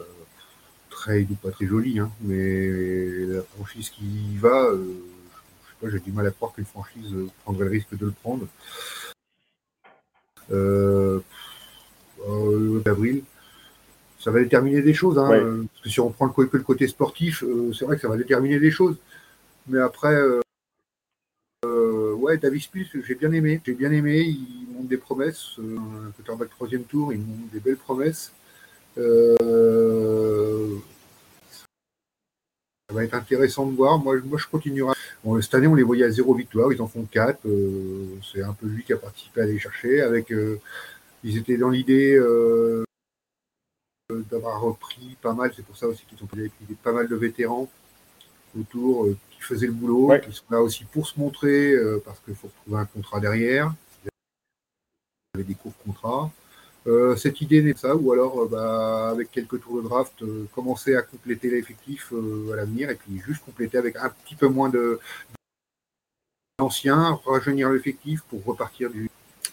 [0.89, 4.93] trade ou pas très joli, hein, mais la franchise qui y va, euh,
[5.63, 8.11] je sais pas, j'ai du mal à croire qu'une franchise prendrait le risque de le
[8.11, 8.47] prendre.
[10.51, 11.19] Euh,
[12.27, 13.23] euh, avril,
[14.27, 15.17] ça va déterminer des choses.
[15.17, 17.95] Hein, euh, Parce que si on prend le, que le côté sportif, euh, c'est vrai
[17.95, 18.97] que ça va déterminer des choses.
[19.69, 20.15] Mais après,
[21.63, 23.61] euh, ouais, David Spills, j'ai bien aimé.
[23.65, 24.19] J'ai bien aimé.
[24.23, 25.51] Il montre des promesses.
[25.59, 28.33] un quarterback troisième tour, il montre des belles promesses.
[28.97, 30.75] Euh,
[32.89, 33.97] ça va être intéressant de voir.
[33.97, 34.93] Moi, moi je continuerai.
[35.23, 36.73] Bon, cette année, on les voyait à zéro victoire.
[36.73, 37.39] Ils en font quatre.
[38.29, 40.01] c'est un peu lui qui a participé à les chercher.
[40.01, 40.33] Avec,
[41.23, 42.19] ils étaient dans l'idée
[44.29, 45.51] d'avoir repris pas mal.
[45.55, 46.49] C'est pour ça aussi qu'ils ont pris
[46.83, 47.69] pas mal de vétérans
[48.59, 52.19] autour euh, qui faisaient le boulot, qui sont là aussi pour se montrer euh, parce
[52.19, 53.73] qu'il faut trouver un contrat derrière.
[55.35, 56.31] Avait des courts contrats.
[56.87, 60.23] Euh, cette idée n'est ça, ou alors bah, avec quelques tours de draft,
[60.55, 62.13] commencer à compléter l'effectif
[62.53, 64.99] à l'avenir et puis juste compléter avec un petit peu moins de
[66.59, 69.09] d'anciens, rajeunir l'effectif pour repartir du.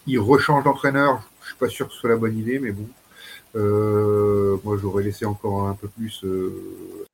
[0.07, 2.87] Il rechange d'entraîneur, je suis pas sûr que ce soit la bonne idée, mais bon,
[3.55, 7.05] moi, j'aurais laissé encore un peu plus euh,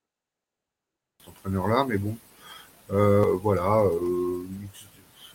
[1.19, 2.17] cet entraîneur-là, mais bon,
[2.91, 3.83] euh, voilà.
[3.83, 4.43] Euh,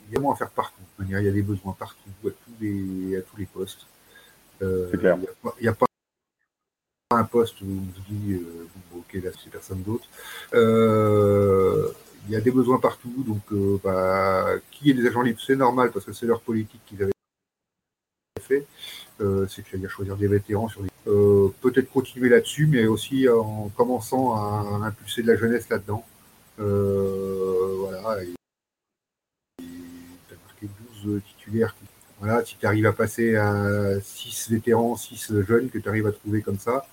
[0.09, 0.83] il y a moins à faire partout.
[1.01, 3.87] Il y a des besoins partout, à tous les, à tous les postes.
[4.63, 5.19] Euh, c'est clair.
[5.59, 5.87] Il n'y a, pas
[7.11, 8.41] un poste où on se dit,
[8.95, 10.07] ok, là, c'est personne d'autre.
[10.53, 15.91] il y a des besoins partout, donc bah, qui est des agents libres, c'est normal
[15.91, 17.13] parce que c'est leur politique qu'ils avaient
[18.41, 18.67] fait.
[19.23, 20.91] Euh, c'est-à-dire choisir des vétérans sur les...
[21.07, 26.05] Euh, peut-être continuer là-dessus, mais aussi en commençant à, impulser de la jeunesse là-dedans.
[26.59, 28.21] Euh, voilà.
[29.61, 29.65] As
[30.45, 30.69] marqué
[31.05, 31.75] 12 titulaires.
[32.19, 36.13] Voilà, si tu arrives à passer à 6 vétérans, 6 jeunes que tu arrives à
[36.13, 36.87] trouver comme ça,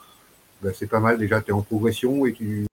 [0.61, 1.17] bah, c'est pas mal.
[1.17, 2.65] Déjà, tu es en progression et tu,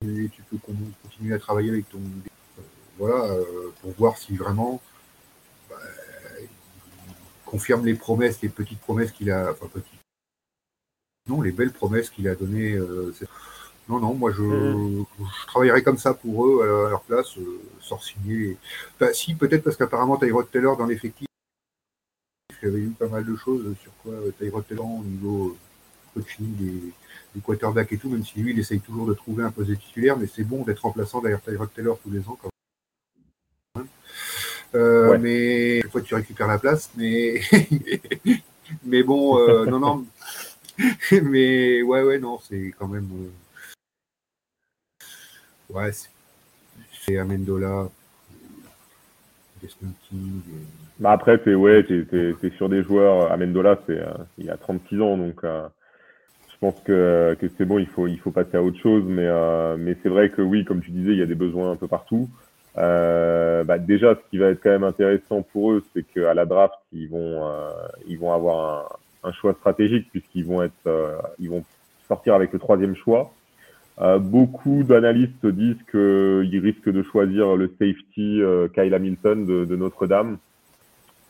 [0.00, 0.56] tu peux
[1.02, 2.00] continuer à travailler avec ton.
[2.98, 3.34] voilà,
[3.82, 4.80] pour voir si vraiment
[7.52, 10.00] confirme les promesses, les petites promesses qu'il a, enfin petites,
[11.28, 12.72] non, les belles promesses qu'il a données.
[12.72, 13.14] Euh,
[13.90, 15.04] non, non, moi je, mm-hmm.
[15.18, 18.56] je, travaillerais comme ça pour eux à leur place, euh, sans signer.
[18.98, 21.28] Bah, si, peut-être parce qu'apparemment Tyrod Taylor dans l'effectif,
[22.62, 25.56] il y avait eu pas mal de choses sur quoi euh, Tyrod Taylor au niveau
[26.14, 26.92] coaching des,
[27.34, 29.74] des quarterbacks et tout, même si lui il essaye toujours de trouver un poste de
[29.74, 32.51] titulaire, mais c'est bon d'être remplaçant derrière Tyrod Taylor tous les ans quand
[34.74, 37.40] euh, mais fois tu récupères la place, mais
[38.84, 40.06] mais bon, euh, non non,
[41.22, 43.08] mais ouais ouais non, c'est quand même
[45.70, 45.90] euh, ouais,
[47.04, 47.88] c'est Amendola,
[50.98, 53.30] bah après t'es ouais, t'es, sur des joueurs.
[53.30, 54.00] Amendola, c'est
[54.38, 58.32] il a 36 ans, donc je pense que, que c'est bon, il faut il faut
[58.32, 59.28] passer à autre chose, mais
[59.76, 61.88] mais c'est vrai que oui, comme tu disais, il y a des besoins un peu
[61.88, 62.28] partout.
[62.78, 66.46] Euh, bah déjà, ce qui va être quand même intéressant pour eux, c'est qu'à la
[66.46, 67.70] draft, ils vont, euh,
[68.08, 71.64] ils vont avoir un, un choix stratégique puisqu'ils vont être, euh, ils vont
[72.08, 73.32] sortir avec le troisième choix.
[74.00, 78.40] Euh, beaucoup d'analystes disent qu'ils risquent de choisir le safety
[78.74, 80.38] Kyle Hamilton de, de Notre-Dame.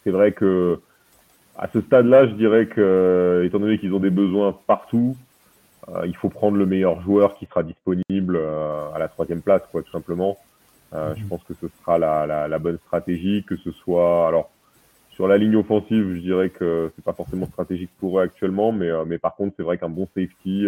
[0.04, 0.78] C'est vrai que
[1.58, 5.16] à ce stade-là, je dirais que, étant donné qu'ils ont des besoins partout,
[5.88, 8.38] euh, il faut prendre le meilleur joueur qui sera disponible
[8.94, 10.38] à la troisième place, quoi, tout simplement.
[10.94, 11.28] Euh, je mhm.
[11.28, 14.50] pense que ce sera la, la, la, bonne stratégie, que ce soit alors
[15.10, 18.88] sur la ligne offensive, je dirais que c'est pas forcément stratégique pour eux actuellement, mais,
[19.06, 20.66] mais par contre, c'est vrai qu'un bon safety,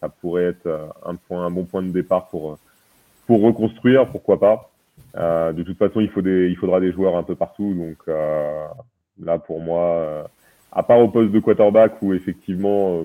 [0.00, 2.58] ça pourrait être un point, un bon point de départ pour
[3.26, 4.70] pour reconstruire, pourquoi pas.
[5.16, 7.74] Euh, de toute façon, il, faut des, il faudra des joueurs un peu partout.
[7.74, 8.66] Donc euh,
[9.22, 10.22] là, pour moi, euh,
[10.72, 13.04] à part au poste de quarterback où effectivement, euh,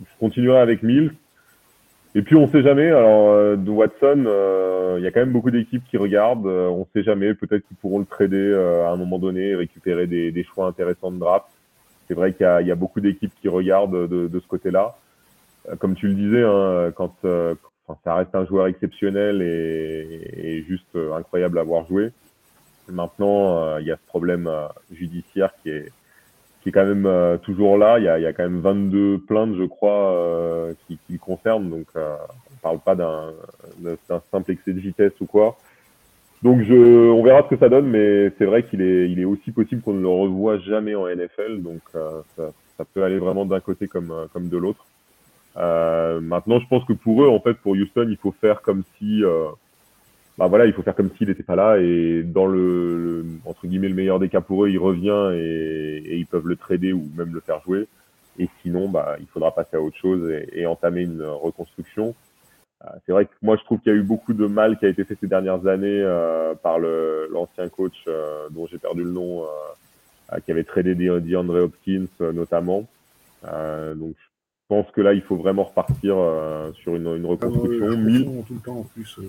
[0.00, 1.14] je continuerai avec Mills.
[2.14, 2.88] Et puis on sait jamais.
[2.88, 4.24] Alors euh, de Watson,
[4.98, 6.46] il y a quand même beaucoup d'équipes qui regardent.
[6.46, 7.34] on sait jamais.
[7.34, 8.54] Peut-être qu'ils pourront le trader
[8.86, 11.46] à un moment donné récupérer des, des choix intéressants de draft.
[12.06, 14.94] C'est vrai qu'il y, y, a beaucoup d'équipes qui regardent de, de ce côté-là.
[15.78, 17.14] Comme tu le disais, hein, quand,
[18.02, 22.12] ça reste un joueur exceptionnel et, et juste euh, incroyable à voir jouer.
[22.88, 25.92] Maintenant, euh, il y a ce problème euh, judiciaire qui est,
[26.64, 27.98] qui est quand même toujours là.
[27.98, 31.68] Il y, a, quand même 22 plaintes, je crois, qui, qui, le concernent.
[31.68, 33.34] Donc, on parle pas d'un
[34.32, 35.56] simple excès de vitesse ou quoi.
[36.42, 39.24] Donc, je, on verra ce que ça donne, mais c'est vrai qu'il est, il est
[39.24, 41.62] aussi possible qu'on ne le revoie jamais en NFL.
[41.62, 44.84] Donc, ça, ça peut aller vraiment d'un côté comme, comme de l'autre.
[45.56, 48.82] Euh, maintenant, je pense que pour eux, en fait, pour Houston, il faut faire comme
[48.98, 49.48] si, euh,
[50.36, 53.88] bah voilà, il faut faire comme s'il n'était pas là et dans le, entre guillemets
[53.88, 57.08] le meilleur des cas pour eux, il revient et, et, ils peuvent le trader ou
[57.16, 57.86] même le faire jouer.
[58.38, 62.16] Et sinon, bah, il faudra passer à autre chose et, et entamer une reconstruction.
[62.82, 64.86] Euh, c'est vrai que moi, je trouve qu'il y a eu beaucoup de mal qui
[64.86, 69.04] a été fait ces dernières années euh, par le l'ancien coach euh, dont j'ai perdu
[69.04, 69.44] le nom,
[70.44, 72.84] qui avait tradé DeAndre Hopkins notamment.
[73.44, 74.16] donc,
[74.64, 78.40] je pense que là, il faut vraiment repartir euh, sur une, une reconstruction.
[78.40, 79.20] Ah, tout le temps en plus.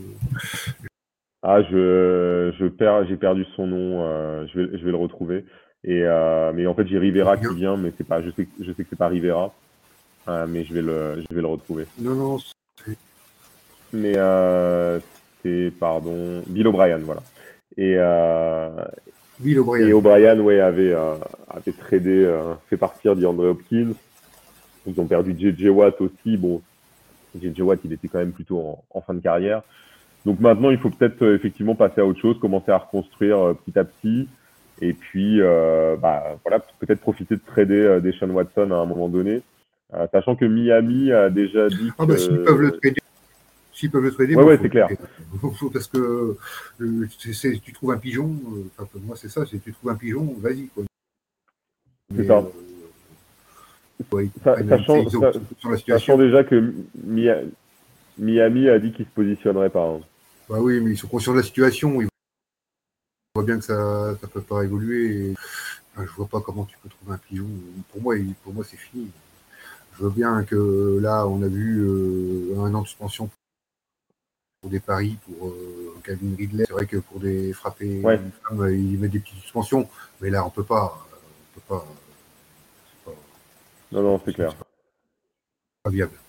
[1.46, 1.48] Euh.
[1.48, 4.04] Ah, je, je perds, j'ai perdu son nom.
[4.04, 5.46] Euh, je vais, je vais le retrouver.
[5.84, 6.02] Et
[6.54, 8.22] mais en fait, j'ai Rivera qui vient, mais c'est pas.
[8.22, 9.54] Je sais, je sais que c'est pas Rivera,
[10.48, 11.86] mais je vais le, je vais le retrouver.
[12.00, 12.38] Non, non.
[13.94, 14.14] Mais
[15.44, 17.22] c'est pardon, Bill O'Brien, voilà.
[17.78, 17.98] Et
[19.40, 19.88] Bill O'Brien.
[19.88, 22.36] Et O'Brien, ouais, avait avait tradé,
[22.68, 23.94] fait partir d'Andre Hopkins.
[24.88, 26.38] Ils ont perdu JJ Watt aussi.
[26.38, 26.62] Bon,
[27.40, 29.62] JJ Watt, il était quand même plutôt en, fin de carrière.
[30.26, 33.54] Donc maintenant, il faut peut-être euh, effectivement passer à autre chose, commencer à reconstruire euh,
[33.54, 34.28] petit à petit.
[34.82, 39.08] Et puis, euh, bah, voilà, peut-être profiter de trader euh, Deshaun Watson à un moment
[39.08, 39.42] donné.
[40.12, 43.02] sachant que Miami a déjà dit ah bah, s'ils peuvent le trader,
[43.72, 44.90] s'ils peuvent le trader, ouais, ouais, c'est clair.
[45.72, 46.36] Parce que
[47.64, 48.36] tu trouves un pigeon,
[48.78, 50.70] enfin, moi c'est ça, c'est tu trouves un pigeon, vas-y.
[52.16, 52.44] C'est ça
[55.88, 56.74] sachant, déjà que
[58.18, 59.86] Miami a dit qu'il se positionnerait pas.
[59.86, 60.00] Hein.
[60.50, 62.02] Bah oui, mais ils sont conscients de la situation.
[62.02, 62.08] Ils
[63.34, 65.32] voient bien que ça ne peut pas évoluer.
[65.32, 65.36] Et...
[65.94, 67.48] Enfin, je vois pas comment tu peux trouver un pigeon.
[67.92, 69.10] Pour moi, pour moi c'est fini.
[69.98, 73.30] Je veux bien que là, on a vu euh, un an de suspension
[74.62, 76.66] pour des paris pour euh, Calvin Ridley.
[76.68, 78.20] C'est vrai que pour des frappés, ouais.
[78.78, 79.88] ils mettent des petites suspensions.
[80.20, 81.08] Mais là, on peut pas.
[81.56, 81.88] On peut pas
[83.92, 84.54] non, non, c'est clair.
[85.84, 86.20] Pas viable.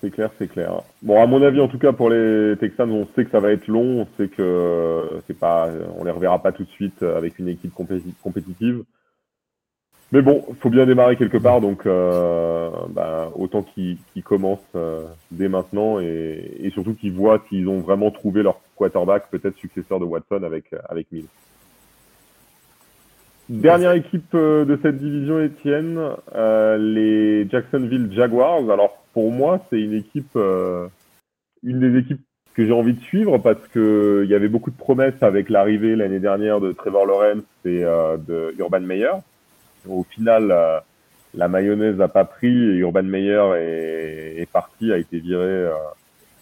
[0.00, 0.82] C'est clair, c'est clair.
[1.02, 3.50] Bon, à mon avis, en tout cas, pour les Texans, on sait que ça va
[3.50, 4.02] être long.
[4.02, 7.72] On sait que c'est pas, on les reverra pas tout de suite avec une équipe
[7.74, 8.84] compétitive.
[10.10, 15.48] Mais bon, faut bien démarrer quelque part, donc euh, bah, autant qu'ils commencent euh, dès
[15.48, 20.42] maintenant et, surtout qu'ils voient qu'ils ont vraiment trouvé leur quarterback, peut-être successeur de Watson
[20.44, 21.26] avec avec Mills.
[23.48, 25.98] Dernière équipe euh, de cette division, Étienne,
[26.34, 28.70] euh, les Jacksonville Jaguars.
[28.70, 30.86] Alors pour moi, c'est une équipe, euh,
[31.62, 32.20] une des équipes
[32.52, 35.96] que j'ai envie de suivre parce que il y avait beaucoup de promesses avec l'arrivée
[35.96, 39.12] l'année dernière de Trevor Lawrence et de Urban Meyer.
[39.88, 40.82] Au final,
[41.34, 45.70] la mayonnaise n'a pas pris et Urban Meyer est, est parti, a été viré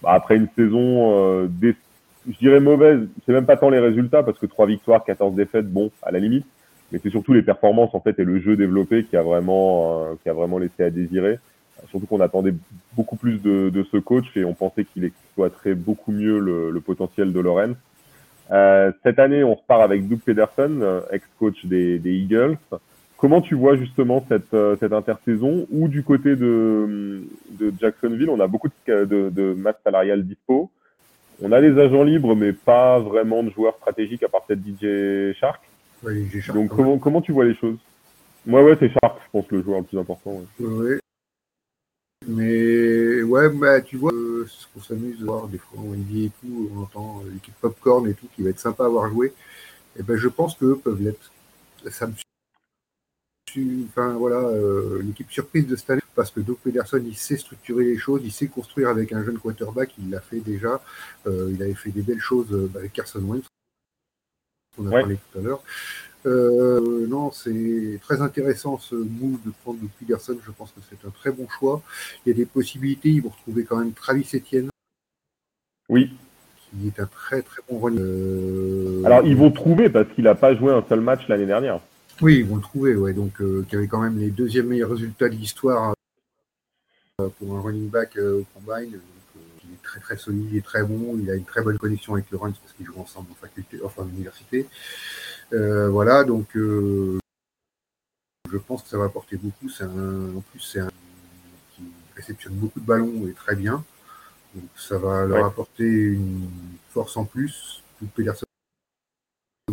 [0.03, 3.07] bah, après une saison, je dirais mauvaise.
[3.27, 6.19] C'est même pas tant les résultats parce que trois victoires, 14 défaites, bon, à la
[6.19, 6.47] limite
[6.93, 10.15] mais c'est surtout les performances en fait et le jeu développé qui a vraiment euh,
[10.23, 11.39] qui a vraiment laissé à désirer.
[11.91, 12.55] Surtout qu'on attendait
[12.95, 16.81] beaucoup plus de, de, ce coach et on pensait qu'il exploiterait beaucoup mieux le, le
[16.81, 17.77] potentiel de Lorenz.
[18.51, 22.57] Euh, cette année, on repart avec Doug Pederson, euh, ex-coach des, des, Eagles.
[23.17, 27.25] Comment tu vois justement cette, euh, cette intersaison ou du côté de,
[27.59, 30.71] de Jacksonville, on a beaucoup de, de, de masse salariale dispo.
[31.43, 35.37] On a des agents libres, mais pas vraiment de joueurs stratégiques à part peut-être DJ
[35.39, 35.61] Shark.
[36.55, 37.79] Donc comment, comment tu vois les choses?
[38.45, 40.43] Moi ouais c'est Sharp, je pense le joueur le plus important.
[40.61, 40.99] Ouais.
[42.29, 46.19] Mais ouais bah tu vois euh, ce qu'on s'amuse de voir des fois en NBA
[46.27, 49.09] et tout, on entend euh, l'équipe Popcorn et tout qui va être sympa à avoir
[49.09, 49.33] joué.
[49.99, 51.33] Et ben je pense qu'eux peuvent l'être.
[51.91, 52.13] Ça me
[53.89, 57.85] enfin voilà, euh, l'équipe surprise de cette année parce que Doug Pederson, il sait structurer
[57.85, 60.81] les choses, il sait construire avec un jeune quarterback, il l'a fait déjà,
[61.27, 63.47] il avait fait des belles choses avec Carson Wentz,
[64.79, 65.63] on a parlé tout à l'heure.
[66.25, 71.11] non, c'est très intéressant ce move de prendre Doug Pederson, je pense que c'est un
[71.11, 71.83] très bon choix.
[72.25, 74.69] Il y a des possibilités, ils vont retrouver quand même Travis Etienne.
[75.89, 76.11] Oui.
[76.71, 79.05] Qui est un très très bon running.
[79.05, 81.81] Alors ils vont trouver parce qu'il n'a pas joué un seul match l'année dernière.
[82.23, 83.13] Oui, ils vont le trouver, ouais.
[83.13, 85.95] Donc, euh, qui avait quand même les deuxièmes meilleurs résultats de l'histoire
[87.21, 88.99] euh, pour un running back euh, au combine.
[89.87, 92.39] Très très solide, il est très bon, il a une très bonne connexion avec le
[92.39, 94.67] parce qu'ils jouent ensemble en faculté, enfin en université.
[95.53, 97.19] voilà, donc je
[98.67, 99.69] pense que ça va apporter beaucoup.
[99.69, 100.91] C'est en plus, c'est un
[101.77, 101.85] qui
[102.17, 103.85] réceptionne beaucoup de ballons et très bien.
[104.55, 106.49] Donc ça va leur apporter une
[106.91, 107.83] force en plus.
[107.99, 108.47] Tout Pedersen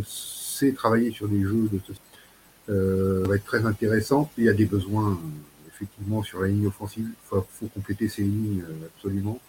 [0.06, 1.94] sait travailler sur des jeux de ce
[2.70, 4.32] euh, va être très intéressant.
[4.38, 7.08] Il y a des besoins euh, effectivement sur la ligne offensive.
[7.10, 9.40] Il faut, compléter ces lignes euh, absolument.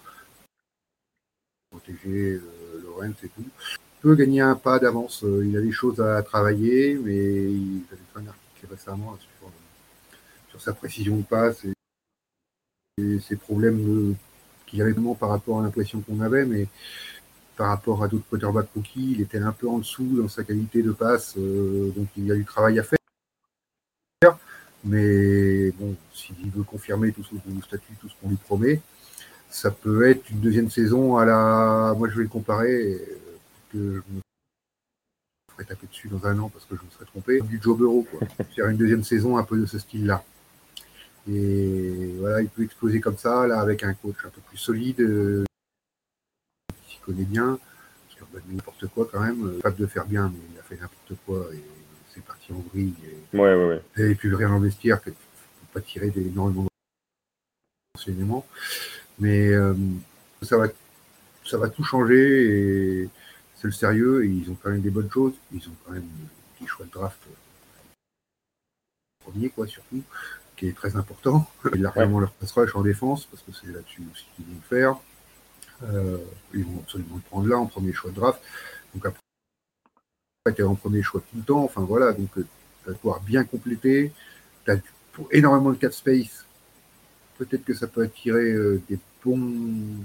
[1.84, 2.40] Protéger
[2.82, 3.44] Lorenz et tout.
[4.00, 5.22] Peut gagner un pas d'avance.
[5.22, 9.18] il a des choses à travailler, mais il a fait un article récemment
[10.50, 14.14] sur, sa précision de passe et, ses problèmes
[14.66, 16.68] qu'il avait vraiment par rapport à l'impression qu'on avait, mais
[17.56, 20.80] par rapport à d'autres quarterbacks rookies, il était un peu en dessous dans sa qualité
[20.82, 22.98] de passe, donc il y a du travail à faire.
[24.84, 27.34] Mais bon, s'il veut confirmer tout ce
[27.66, 28.80] statut, tout ce qu'on lui promet,
[29.54, 31.94] ça peut être une deuxième saison à la.
[31.96, 33.00] Moi, je vais le comparer,
[33.72, 34.20] que je me
[35.52, 37.40] ferai taper dessus dans un an parce que je me serais trompé.
[37.40, 38.26] Du Joe Burrow, quoi.
[38.56, 40.24] Faire une deuxième saison un peu de ce style-là.
[41.30, 45.00] Et voilà, il peut exploser comme ça, là, avec un coach un peu plus solide,
[45.00, 45.44] euh,
[46.82, 47.60] qui s'y connaît bien,
[48.08, 51.12] qui a n'importe quoi quand même, capable de faire bien, mais il a fait n'importe
[51.24, 51.46] quoi.
[51.54, 51.62] Et
[52.12, 52.94] c'est parti en vrille.
[53.04, 54.10] Et, ouais, ouais, ouais.
[54.10, 56.66] et puis rien investir, qu'il ne faut pas tirer énormément
[57.94, 58.44] d'enseignements.
[59.18, 59.74] Mais euh,
[60.42, 60.66] ça, va,
[61.44, 63.08] ça va tout changer et
[63.56, 65.34] c'est le sérieux et ils ont quand même des bonnes choses.
[65.52, 66.08] Ils ont quand même
[66.60, 67.18] des choix de draft
[69.24, 70.02] premier, quoi, surtout,
[70.56, 71.46] qui est très important.
[71.74, 74.76] Ils largement leur pass rush en défense parce que c'est là-dessus aussi qu'ils vont le
[74.76, 74.96] faire.
[75.82, 76.18] Euh,
[76.52, 78.40] ils vont absolument le prendre là en premier choix de draft.
[78.94, 81.64] Donc après, tu es en premier choix tout le temps.
[81.64, 82.46] Enfin voilà, donc euh,
[82.82, 84.12] tu vas pouvoir bien compléter.
[84.64, 84.76] Tu as
[85.32, 86.43] énormément de cap space.
[87.38, 90.04] Peut-être que ça peut attirer euh, des bons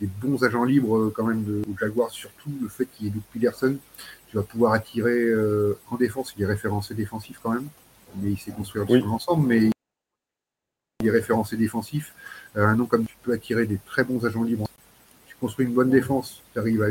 [0.00, 3.12] des bons agents libres euh, quand même de, Jaguar, surtout le fait qu'il y ait
[3.12, 3.76] Luke Peterson.
[4.28, 5.34] Tu vas pouvoir attirer
[5.90, 7.66] en défense, il est référencé défensif quand même,
[8.16, 9.00] mais il s'est construit oui.
[9.00, 9.70] l'ensemble, mais
[11.00, 12.14] il est référencé défensif.
[12.54, 14.68] un nom comme tu peux attirer des très bons agents libres.
[15.26, 16.88] Tu construis une bonne défense, tu arrives à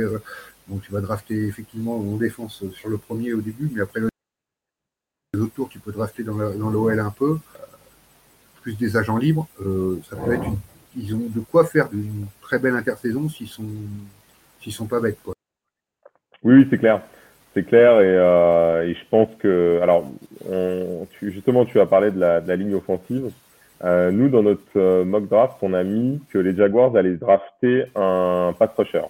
[0.69, 4.01] donc tu vas drafter effectivement en défense sur le premier au début, mais après
[5.33, 7.39] les autres tours, tu peux drafter dans l'OL un peu,
[8.77, 9.47] des agents libres.
[9.61, 10.43] Euh, ça peut être
[10.97, 13.63] ils ont de quoi faire une très belle intersaison s'ils sont
[14.59, 15.33] s'ils sont pas bêtes quoi.
[16.43, 17.01] Oui, c'est clair.
[17.53, 20.09] C'est clair euh, et, je pense que alors
[21.21, 23.31] justement tu as parlé de la, ligne offensive.
[23.83, 28.53] Euh, nous dans notre mock draft, on a mis que les Jaguars allaient drafter un
[28.57, 29.03] pass rusher.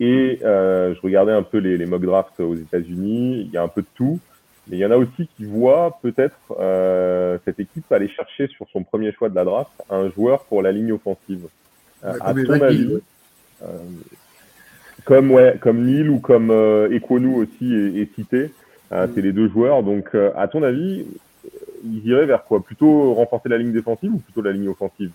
[0.00, 3.42] Et euh, je regardais un peu les, les mock drafts aux États-Unis.
[3.42, 4.18] Il y a un peu de tout.
[4.68, 8.66] Mais il y en a aussi qui voient peut-être euh, cette équipe aller chercher sur
[8.72, 11.46] son premier choix de la draft un joueur pour la ligne offensive.
[12.04, 12.98] Euh, à ton avis,
[13.62, 13.66] euh,
[15.04, 16.50] comme ouais, comme Neil ou comme
[16.90, 18.52] Equonu aussi est, est cité,
[18.92, 19.10] euh, mm.
[19.14, 19.82] c'est les deux joueurs.
[19.82, 21.06] Donc, à ton avis,
[21.84, 22.62] ils iraient vers quoi?
[22.62, 25.12] Plutôt renforcer la ligne défensive ou plutôt la ligne offensive?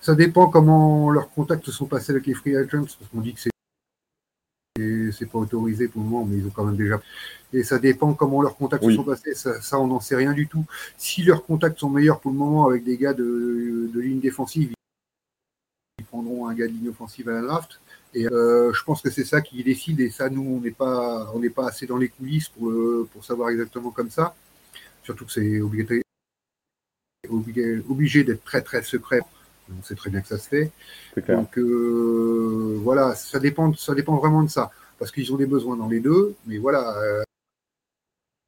[0.00, 3.40] Ça dépend comment leurs contacts sont passés avec les free agents, parce qu'on dit que
[3.40, 3.51] c'est
[4.76, 7.00] c'est pas autorisé pour le moment, mais ils ont quand même déjà.
[7.52, 9.34] Et ça dépend comment leurs contacts sont passés.
[9.34, 10.64] Ça, on n'en sait rien du tout.
[10.96, 14.72] Si leurs contacts sont meilleurs pour le moment avec des gars de, ligne défensive,
[15.98, 17.80] ils prendront un gars de ligne offensive à la draft.
[18.14, 20.00] Et euh, je pense que c'est ça qui décide.
[20.00, 22.72] Et ça, nous, on n'est pas, on n'est pas assez dans les coulisses pour,
[23.12, 24.34] pour savoir exactement comme ça.
[25.02, 26.02] Surtout que c'est obligé,
[27.88, 29.20] obligé d'être très très secret
[29.70, 30.70] on sait très bien que ça se fait.
[31.28, 35.76] Donc euh, voilà, ça dépend, ça dépend vraiment de ça, parce qu'ils ont des besoins
[35.76, 36.96] dans les deux, mais voilà.
[36.98, 37.22] Euh,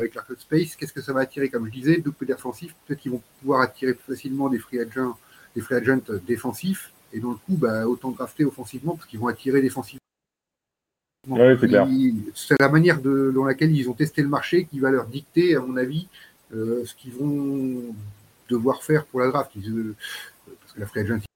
[0.00, 1.48] avec l'arcade space, qu'est-ce que ça va attirer?
[1.48, 5.16] Comme je disais, double défensif, peut-être qu'ils vont pouvoir attirer plus facilement des free agents,
[5.54, 9.28] des free agents défensifs, et dans le coup, bah, autant drafter offensivement, parce qu'ils vont
[9.28, 10.00] attirer défensivement.
[12.34, 15.54] c'est la manière de, dans laquelle ils ont testé le marché qui va leur dicter,
[15.54, 16.08] à mon avis,
[16.52, 17.94] euh, ce qu'ils vont
[18.48, 19.52] devoir faire pour la draft
[20.76, 21.26] la free agency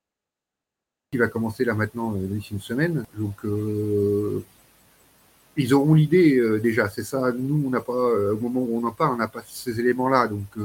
[1.15, 3.05] va commencer là maintenant euh, d'ici une semaine.
[3.17, 4.45] Donc, euh,
[5.57, 6.89] ils auront l'idée déjà.
[6.89, 7.33] C'est ça.
[7.33, 10.29] Nous, on n'a pas, au moment où on en parle, on n'a pas ces éléments-là.
[10.29, 10.57] Donc,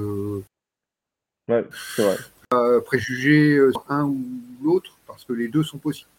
[1.47, 1.65] ouais,
[1.95, 2.81] c'est vrai.
[2.85, 3.59] préjuger
[3.89, 4.23] un ou
[4.63, 6.09] l'autre parce que les deux sont possibles.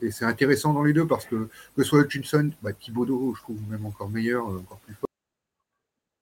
[0.00, 3.42] Et c'est intéressant dans les deux parce que que ce soit Hutchinson, bah, Thibodeau, je
[3.42, 4.94] trouve même encore meilleur, encore plus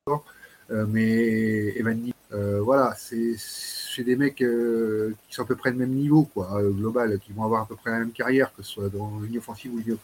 [0.09, 0.25] fort.
[0.71, 2.13] Mais Evan
[2.61, 7.33] voilà, c'est des mecs qui sont à peu près le même niveau, quoi, global, qui
[7.33, 9.79] vont avoir à peu près la même carrière, que ce soit dans ligne offensive ou
[9.79, 9.97] ligne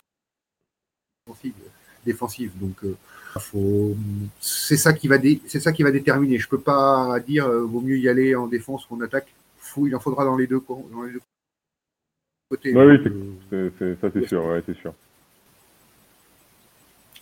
[1.26, 1.54] offensive,
[2.04, 2.52] défensive.
[2.58, 2.84] Donc,
[4.40, 6.38] c'est ça qui va c'est ça qui va déterminer.
[6.38, 9.32] Je peux pas dire vaut mieux y aller en défense ou en attaque.
[9.78, 11.20] il en faudra dans les deux, dans les deux
[12.50, 12.74] côtés.
[12.74, 12.98] oui,
[14.00, 14.92] ça c'est sûr, ouais, c'est sûr.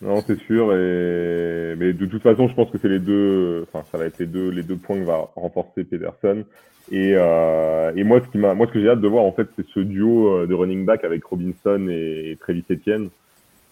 [0.03, 0.75] Non, c'est sûr.
[0.75, 1.75] Et...
[1.77, 3.63] Mais de toute façon, je pense que c'est les deux.
[3.63, 6.45] Enfin, ça va être les deux, les deux points que va renforcer Pedersen.
[6.93, 7.93] Et, euh...
[7.97, 9.67] et moi, ce qui m'a, moi, ce que j'ai hâte de voir, en fait, c'est
[9.67, 13.09] ce duo euh, de running back avec Robinson et Travis Etienne,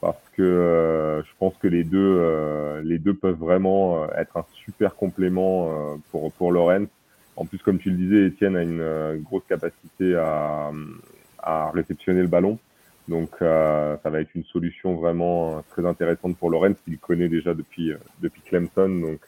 [0.00, 4.44] parce que euh, je pense que les deux, euh, les deux peuvent vraiment être un
[4.64, 6.88] super complément pour pour Lorenz.
[7.36, 10.70] En plus, comme tu le disais, Etienne a une grosse capacité à,
[11.38, 12.58] à réceptionner le ballon.
[13.08, 17.28] Donc euh, ça va être une solution vraiment euh, très intéressante pour Lorenz qu'il connaît
[17.28, 18.88] déjà depuis euh, depuis Clemson.
[18.88, 19.20] Donc,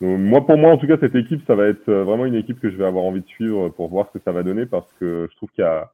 [0.00, 2.70] moi pour moi en tout cas cette équipe ça va être vraiment une équipe que
[2.70, 5.26] je vais avoir envie de suivre pour voir ce que ça va donner parce que
[5.30, 5.90] je trouve qu'il y a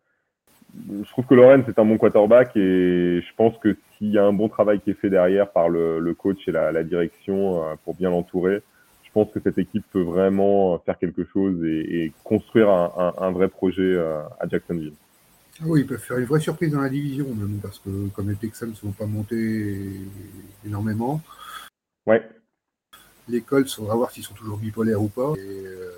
[1.05, 4.24] je trouve que Lorenz est un bon quarterback et je pense que s'il y a
[4.24, 7.62] un bon travail qui est fait derrière par le, le coach et la, la direction
[7.84, 8.62] pour bien l'entourer,
[9.05, 13.22] je pense que cette équipe peut vraiment faire quelque chose et, et construire un, un,
[13.22, 14.95] un, vrai projet à Jacksonville.
[15.62, 18.30] Ah oui, ils peuvent faire une vraie surprise dans la division, même, parce que comme
[18.30, 19.92] les Texans ne sont pas montés
[20.66, 21.20] énormément.
[22.04, 22.28] Ouais.
[23.28, 25.34] Les Colts, on va voir s'ils sont toujours bipolaires ou pas.
[25.38, 25.92] Euh,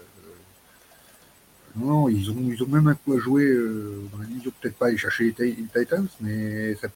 [1.76, 4.52] non, ils ont, ils ont même un coup à jouer euh, dans la division.
[4.60, 6.88] Peut-être pas aller chercher les, Titans, mais ça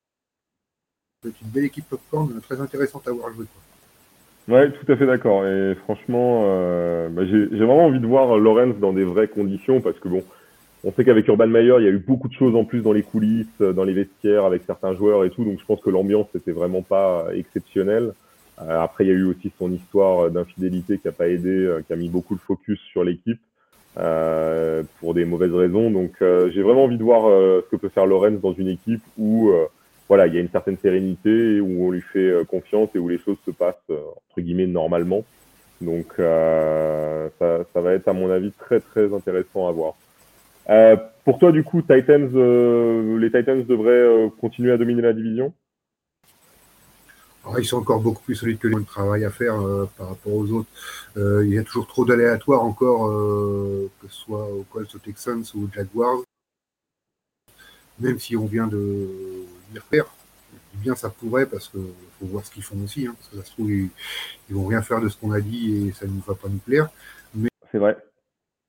[1.22, 3.46] peut être une belle équipe popcorn très intéressante à voir jouer.
[4.46, 5.46] Ouais, tout à fait d'accord.
[5.46, 9.98] Et franchement, euh, bah, j'ai vraiment envie de voir Lawrence dans des vraies conditions parce
[9.98, 10.22] que bon,
[10.84, 12.92] on sait qu'avec Urban Meyer, il y a eu beaucoup de choses en plus dans
[12.92, 15.44] les coulisses, euh, dans les vestiaires, avec certains joueurs et tout.
[15.44, 18.12] Donc je pense que l'ambiance n'était vraiment pas exceptionnelle.
[18.62, 21.82] Euh, après, il y a eu aussi son histoire d'infidélité qui a pas aidé, euh,
[21.86, 23.40] qui a mis beaucoup de focus sur l'équipe
[23.98, 25.90] euh, pour des mauvaises raisons.
[25.90, 29.50] Donc j'ai vraiment envie de voir ce que peut faire Lorenz dans une équipe où
[30.08, 33.18] voilà, il y a une certaine sérénité, où on lui fait confiance et où les
[33.18, 35.24] choses se passent entre guillemets normalement.
[35.80, 39.94] Donc ça, ça va être à mon avis très très intéressant à voir.
[40.70, 45.12] Euh, pour toi, du coup, Titans, euh, les Titans devraient euh, continuer à dominer la
[45.12, 45.52] division?
[47.58, 49.54] Ils sont encore beaucoup plus solides que les de travail à faire
[49.96, 50.68] par rapport aux autres.
[51.16, 55.64] il y a toujours trop d'aléatoires encore, que ce soit aux Colts, aux Texans ou
[55.64, 56.18] aux Jaguars.
[58.00, 59.08] Même si on vient de
[59.72, 60.12] les repères,
[60.74, 61.80] bien ça pourrait parce qu'il
[62.20, 63.06] faut voir ce qu'ils font aussi.
[63.06, 63.88] Hein, parce que ça se trouve, ils,
[64.50, 66.58] ils, vont rien faire de ce qu'on a dit et ça ne va pas nous
[66.58, 66.90] plaire.
[67.34, 67.96] Mais, c'est vrai.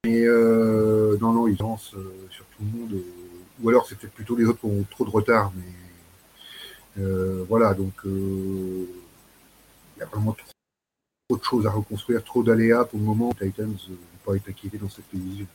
[0.05, 2.93] Mais euh, non, non, ils dansent euh, sur tout le monde.
[2.93, 3.03] Euh,
[3.61, 5.51] ou alors c'est peut-être plutôt les autres qui ont trop de retard.
[5.57, 8.87] Mais euh, voilà, donc il
[9.99, 10.33] y a vraiment
[11.27, 13.33] trop de choses à reconstruire, trop d'aléas pour le moment.
[13.33, 13.95] Titans ne
[14.25, 15.45] pas être inquiétés dans cette division.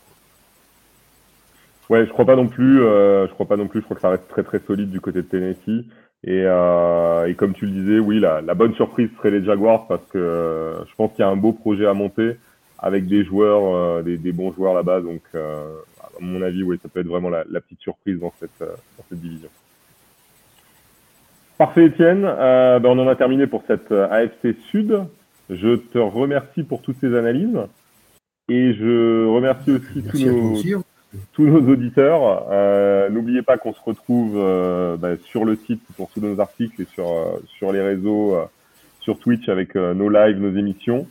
[1.88, 2.80] Ouais, je crois pas non plus.
[2.80, 3.80] je crois pas non plus.
[3.80, 5.86] Je crois que ça reste très très solide du côté de Tennessee.
[6.22, 6.45] Et,
[7.38, 11.12] comme tu le disais, oui, la, bonne surprise serait les Jaguars parce que je pense
[11.12, 12.36] qu'il y a un beau projet à monter
[12.85, 15.01] avec des joueurs, euh, des, des, bons joueurs là-bas.
[15.01, 18.32] Donc, euh, à mon avis, oui, ça peut être vraiment la, la petite surprise dans
[18.39, 19.49] cette, euh, dans cette division.
[21.57, 22.26] Parfait, Étienne.
[22.26, 25.01] Euh, ben on en a terminé pour cette AFC Sud.
[25.49, 27.59] Je te remercie pour toutes ces analyses
[28.51, 30.82] et je remercie aussi tous nos,
[31.32, 32.49] tous nos, auditeurs.
[32.51, 36.82] Euh, N'oubliez pas qu'on se retrouve euh, ben, sur le site pour tous nos articles
[36.82, 37.07] et sur,
[37.57, 38.37] sur les réseaux,
[39.01, 41.07] sur Twitch avec nos lives, nos émissions.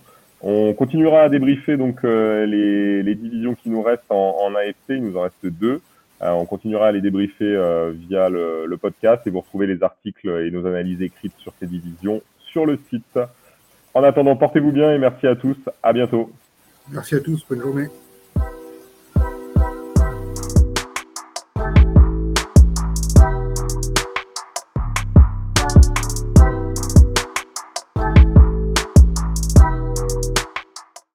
[0.46, 4.90] On continuera à débriefer donc euh, les, divisions qui nous restent en, en, AFC.
[4.90, 5.82] Il nous en reste deux.
[6.22, 9.82] Euh, on continuera à les débriefer euh, via le, le, podcast et vous retrouvez les
[9.84, 13.20] articles et nos analyses écrites sur ces divisions sur le site.
[13.94, 15.58] En attendant, portez-vous bien et merci à tous.
[15.82, 16.30] À bientôt.
[16.92, 17.46] Merci à tous.
[17.50, 17.88] Bonne journée.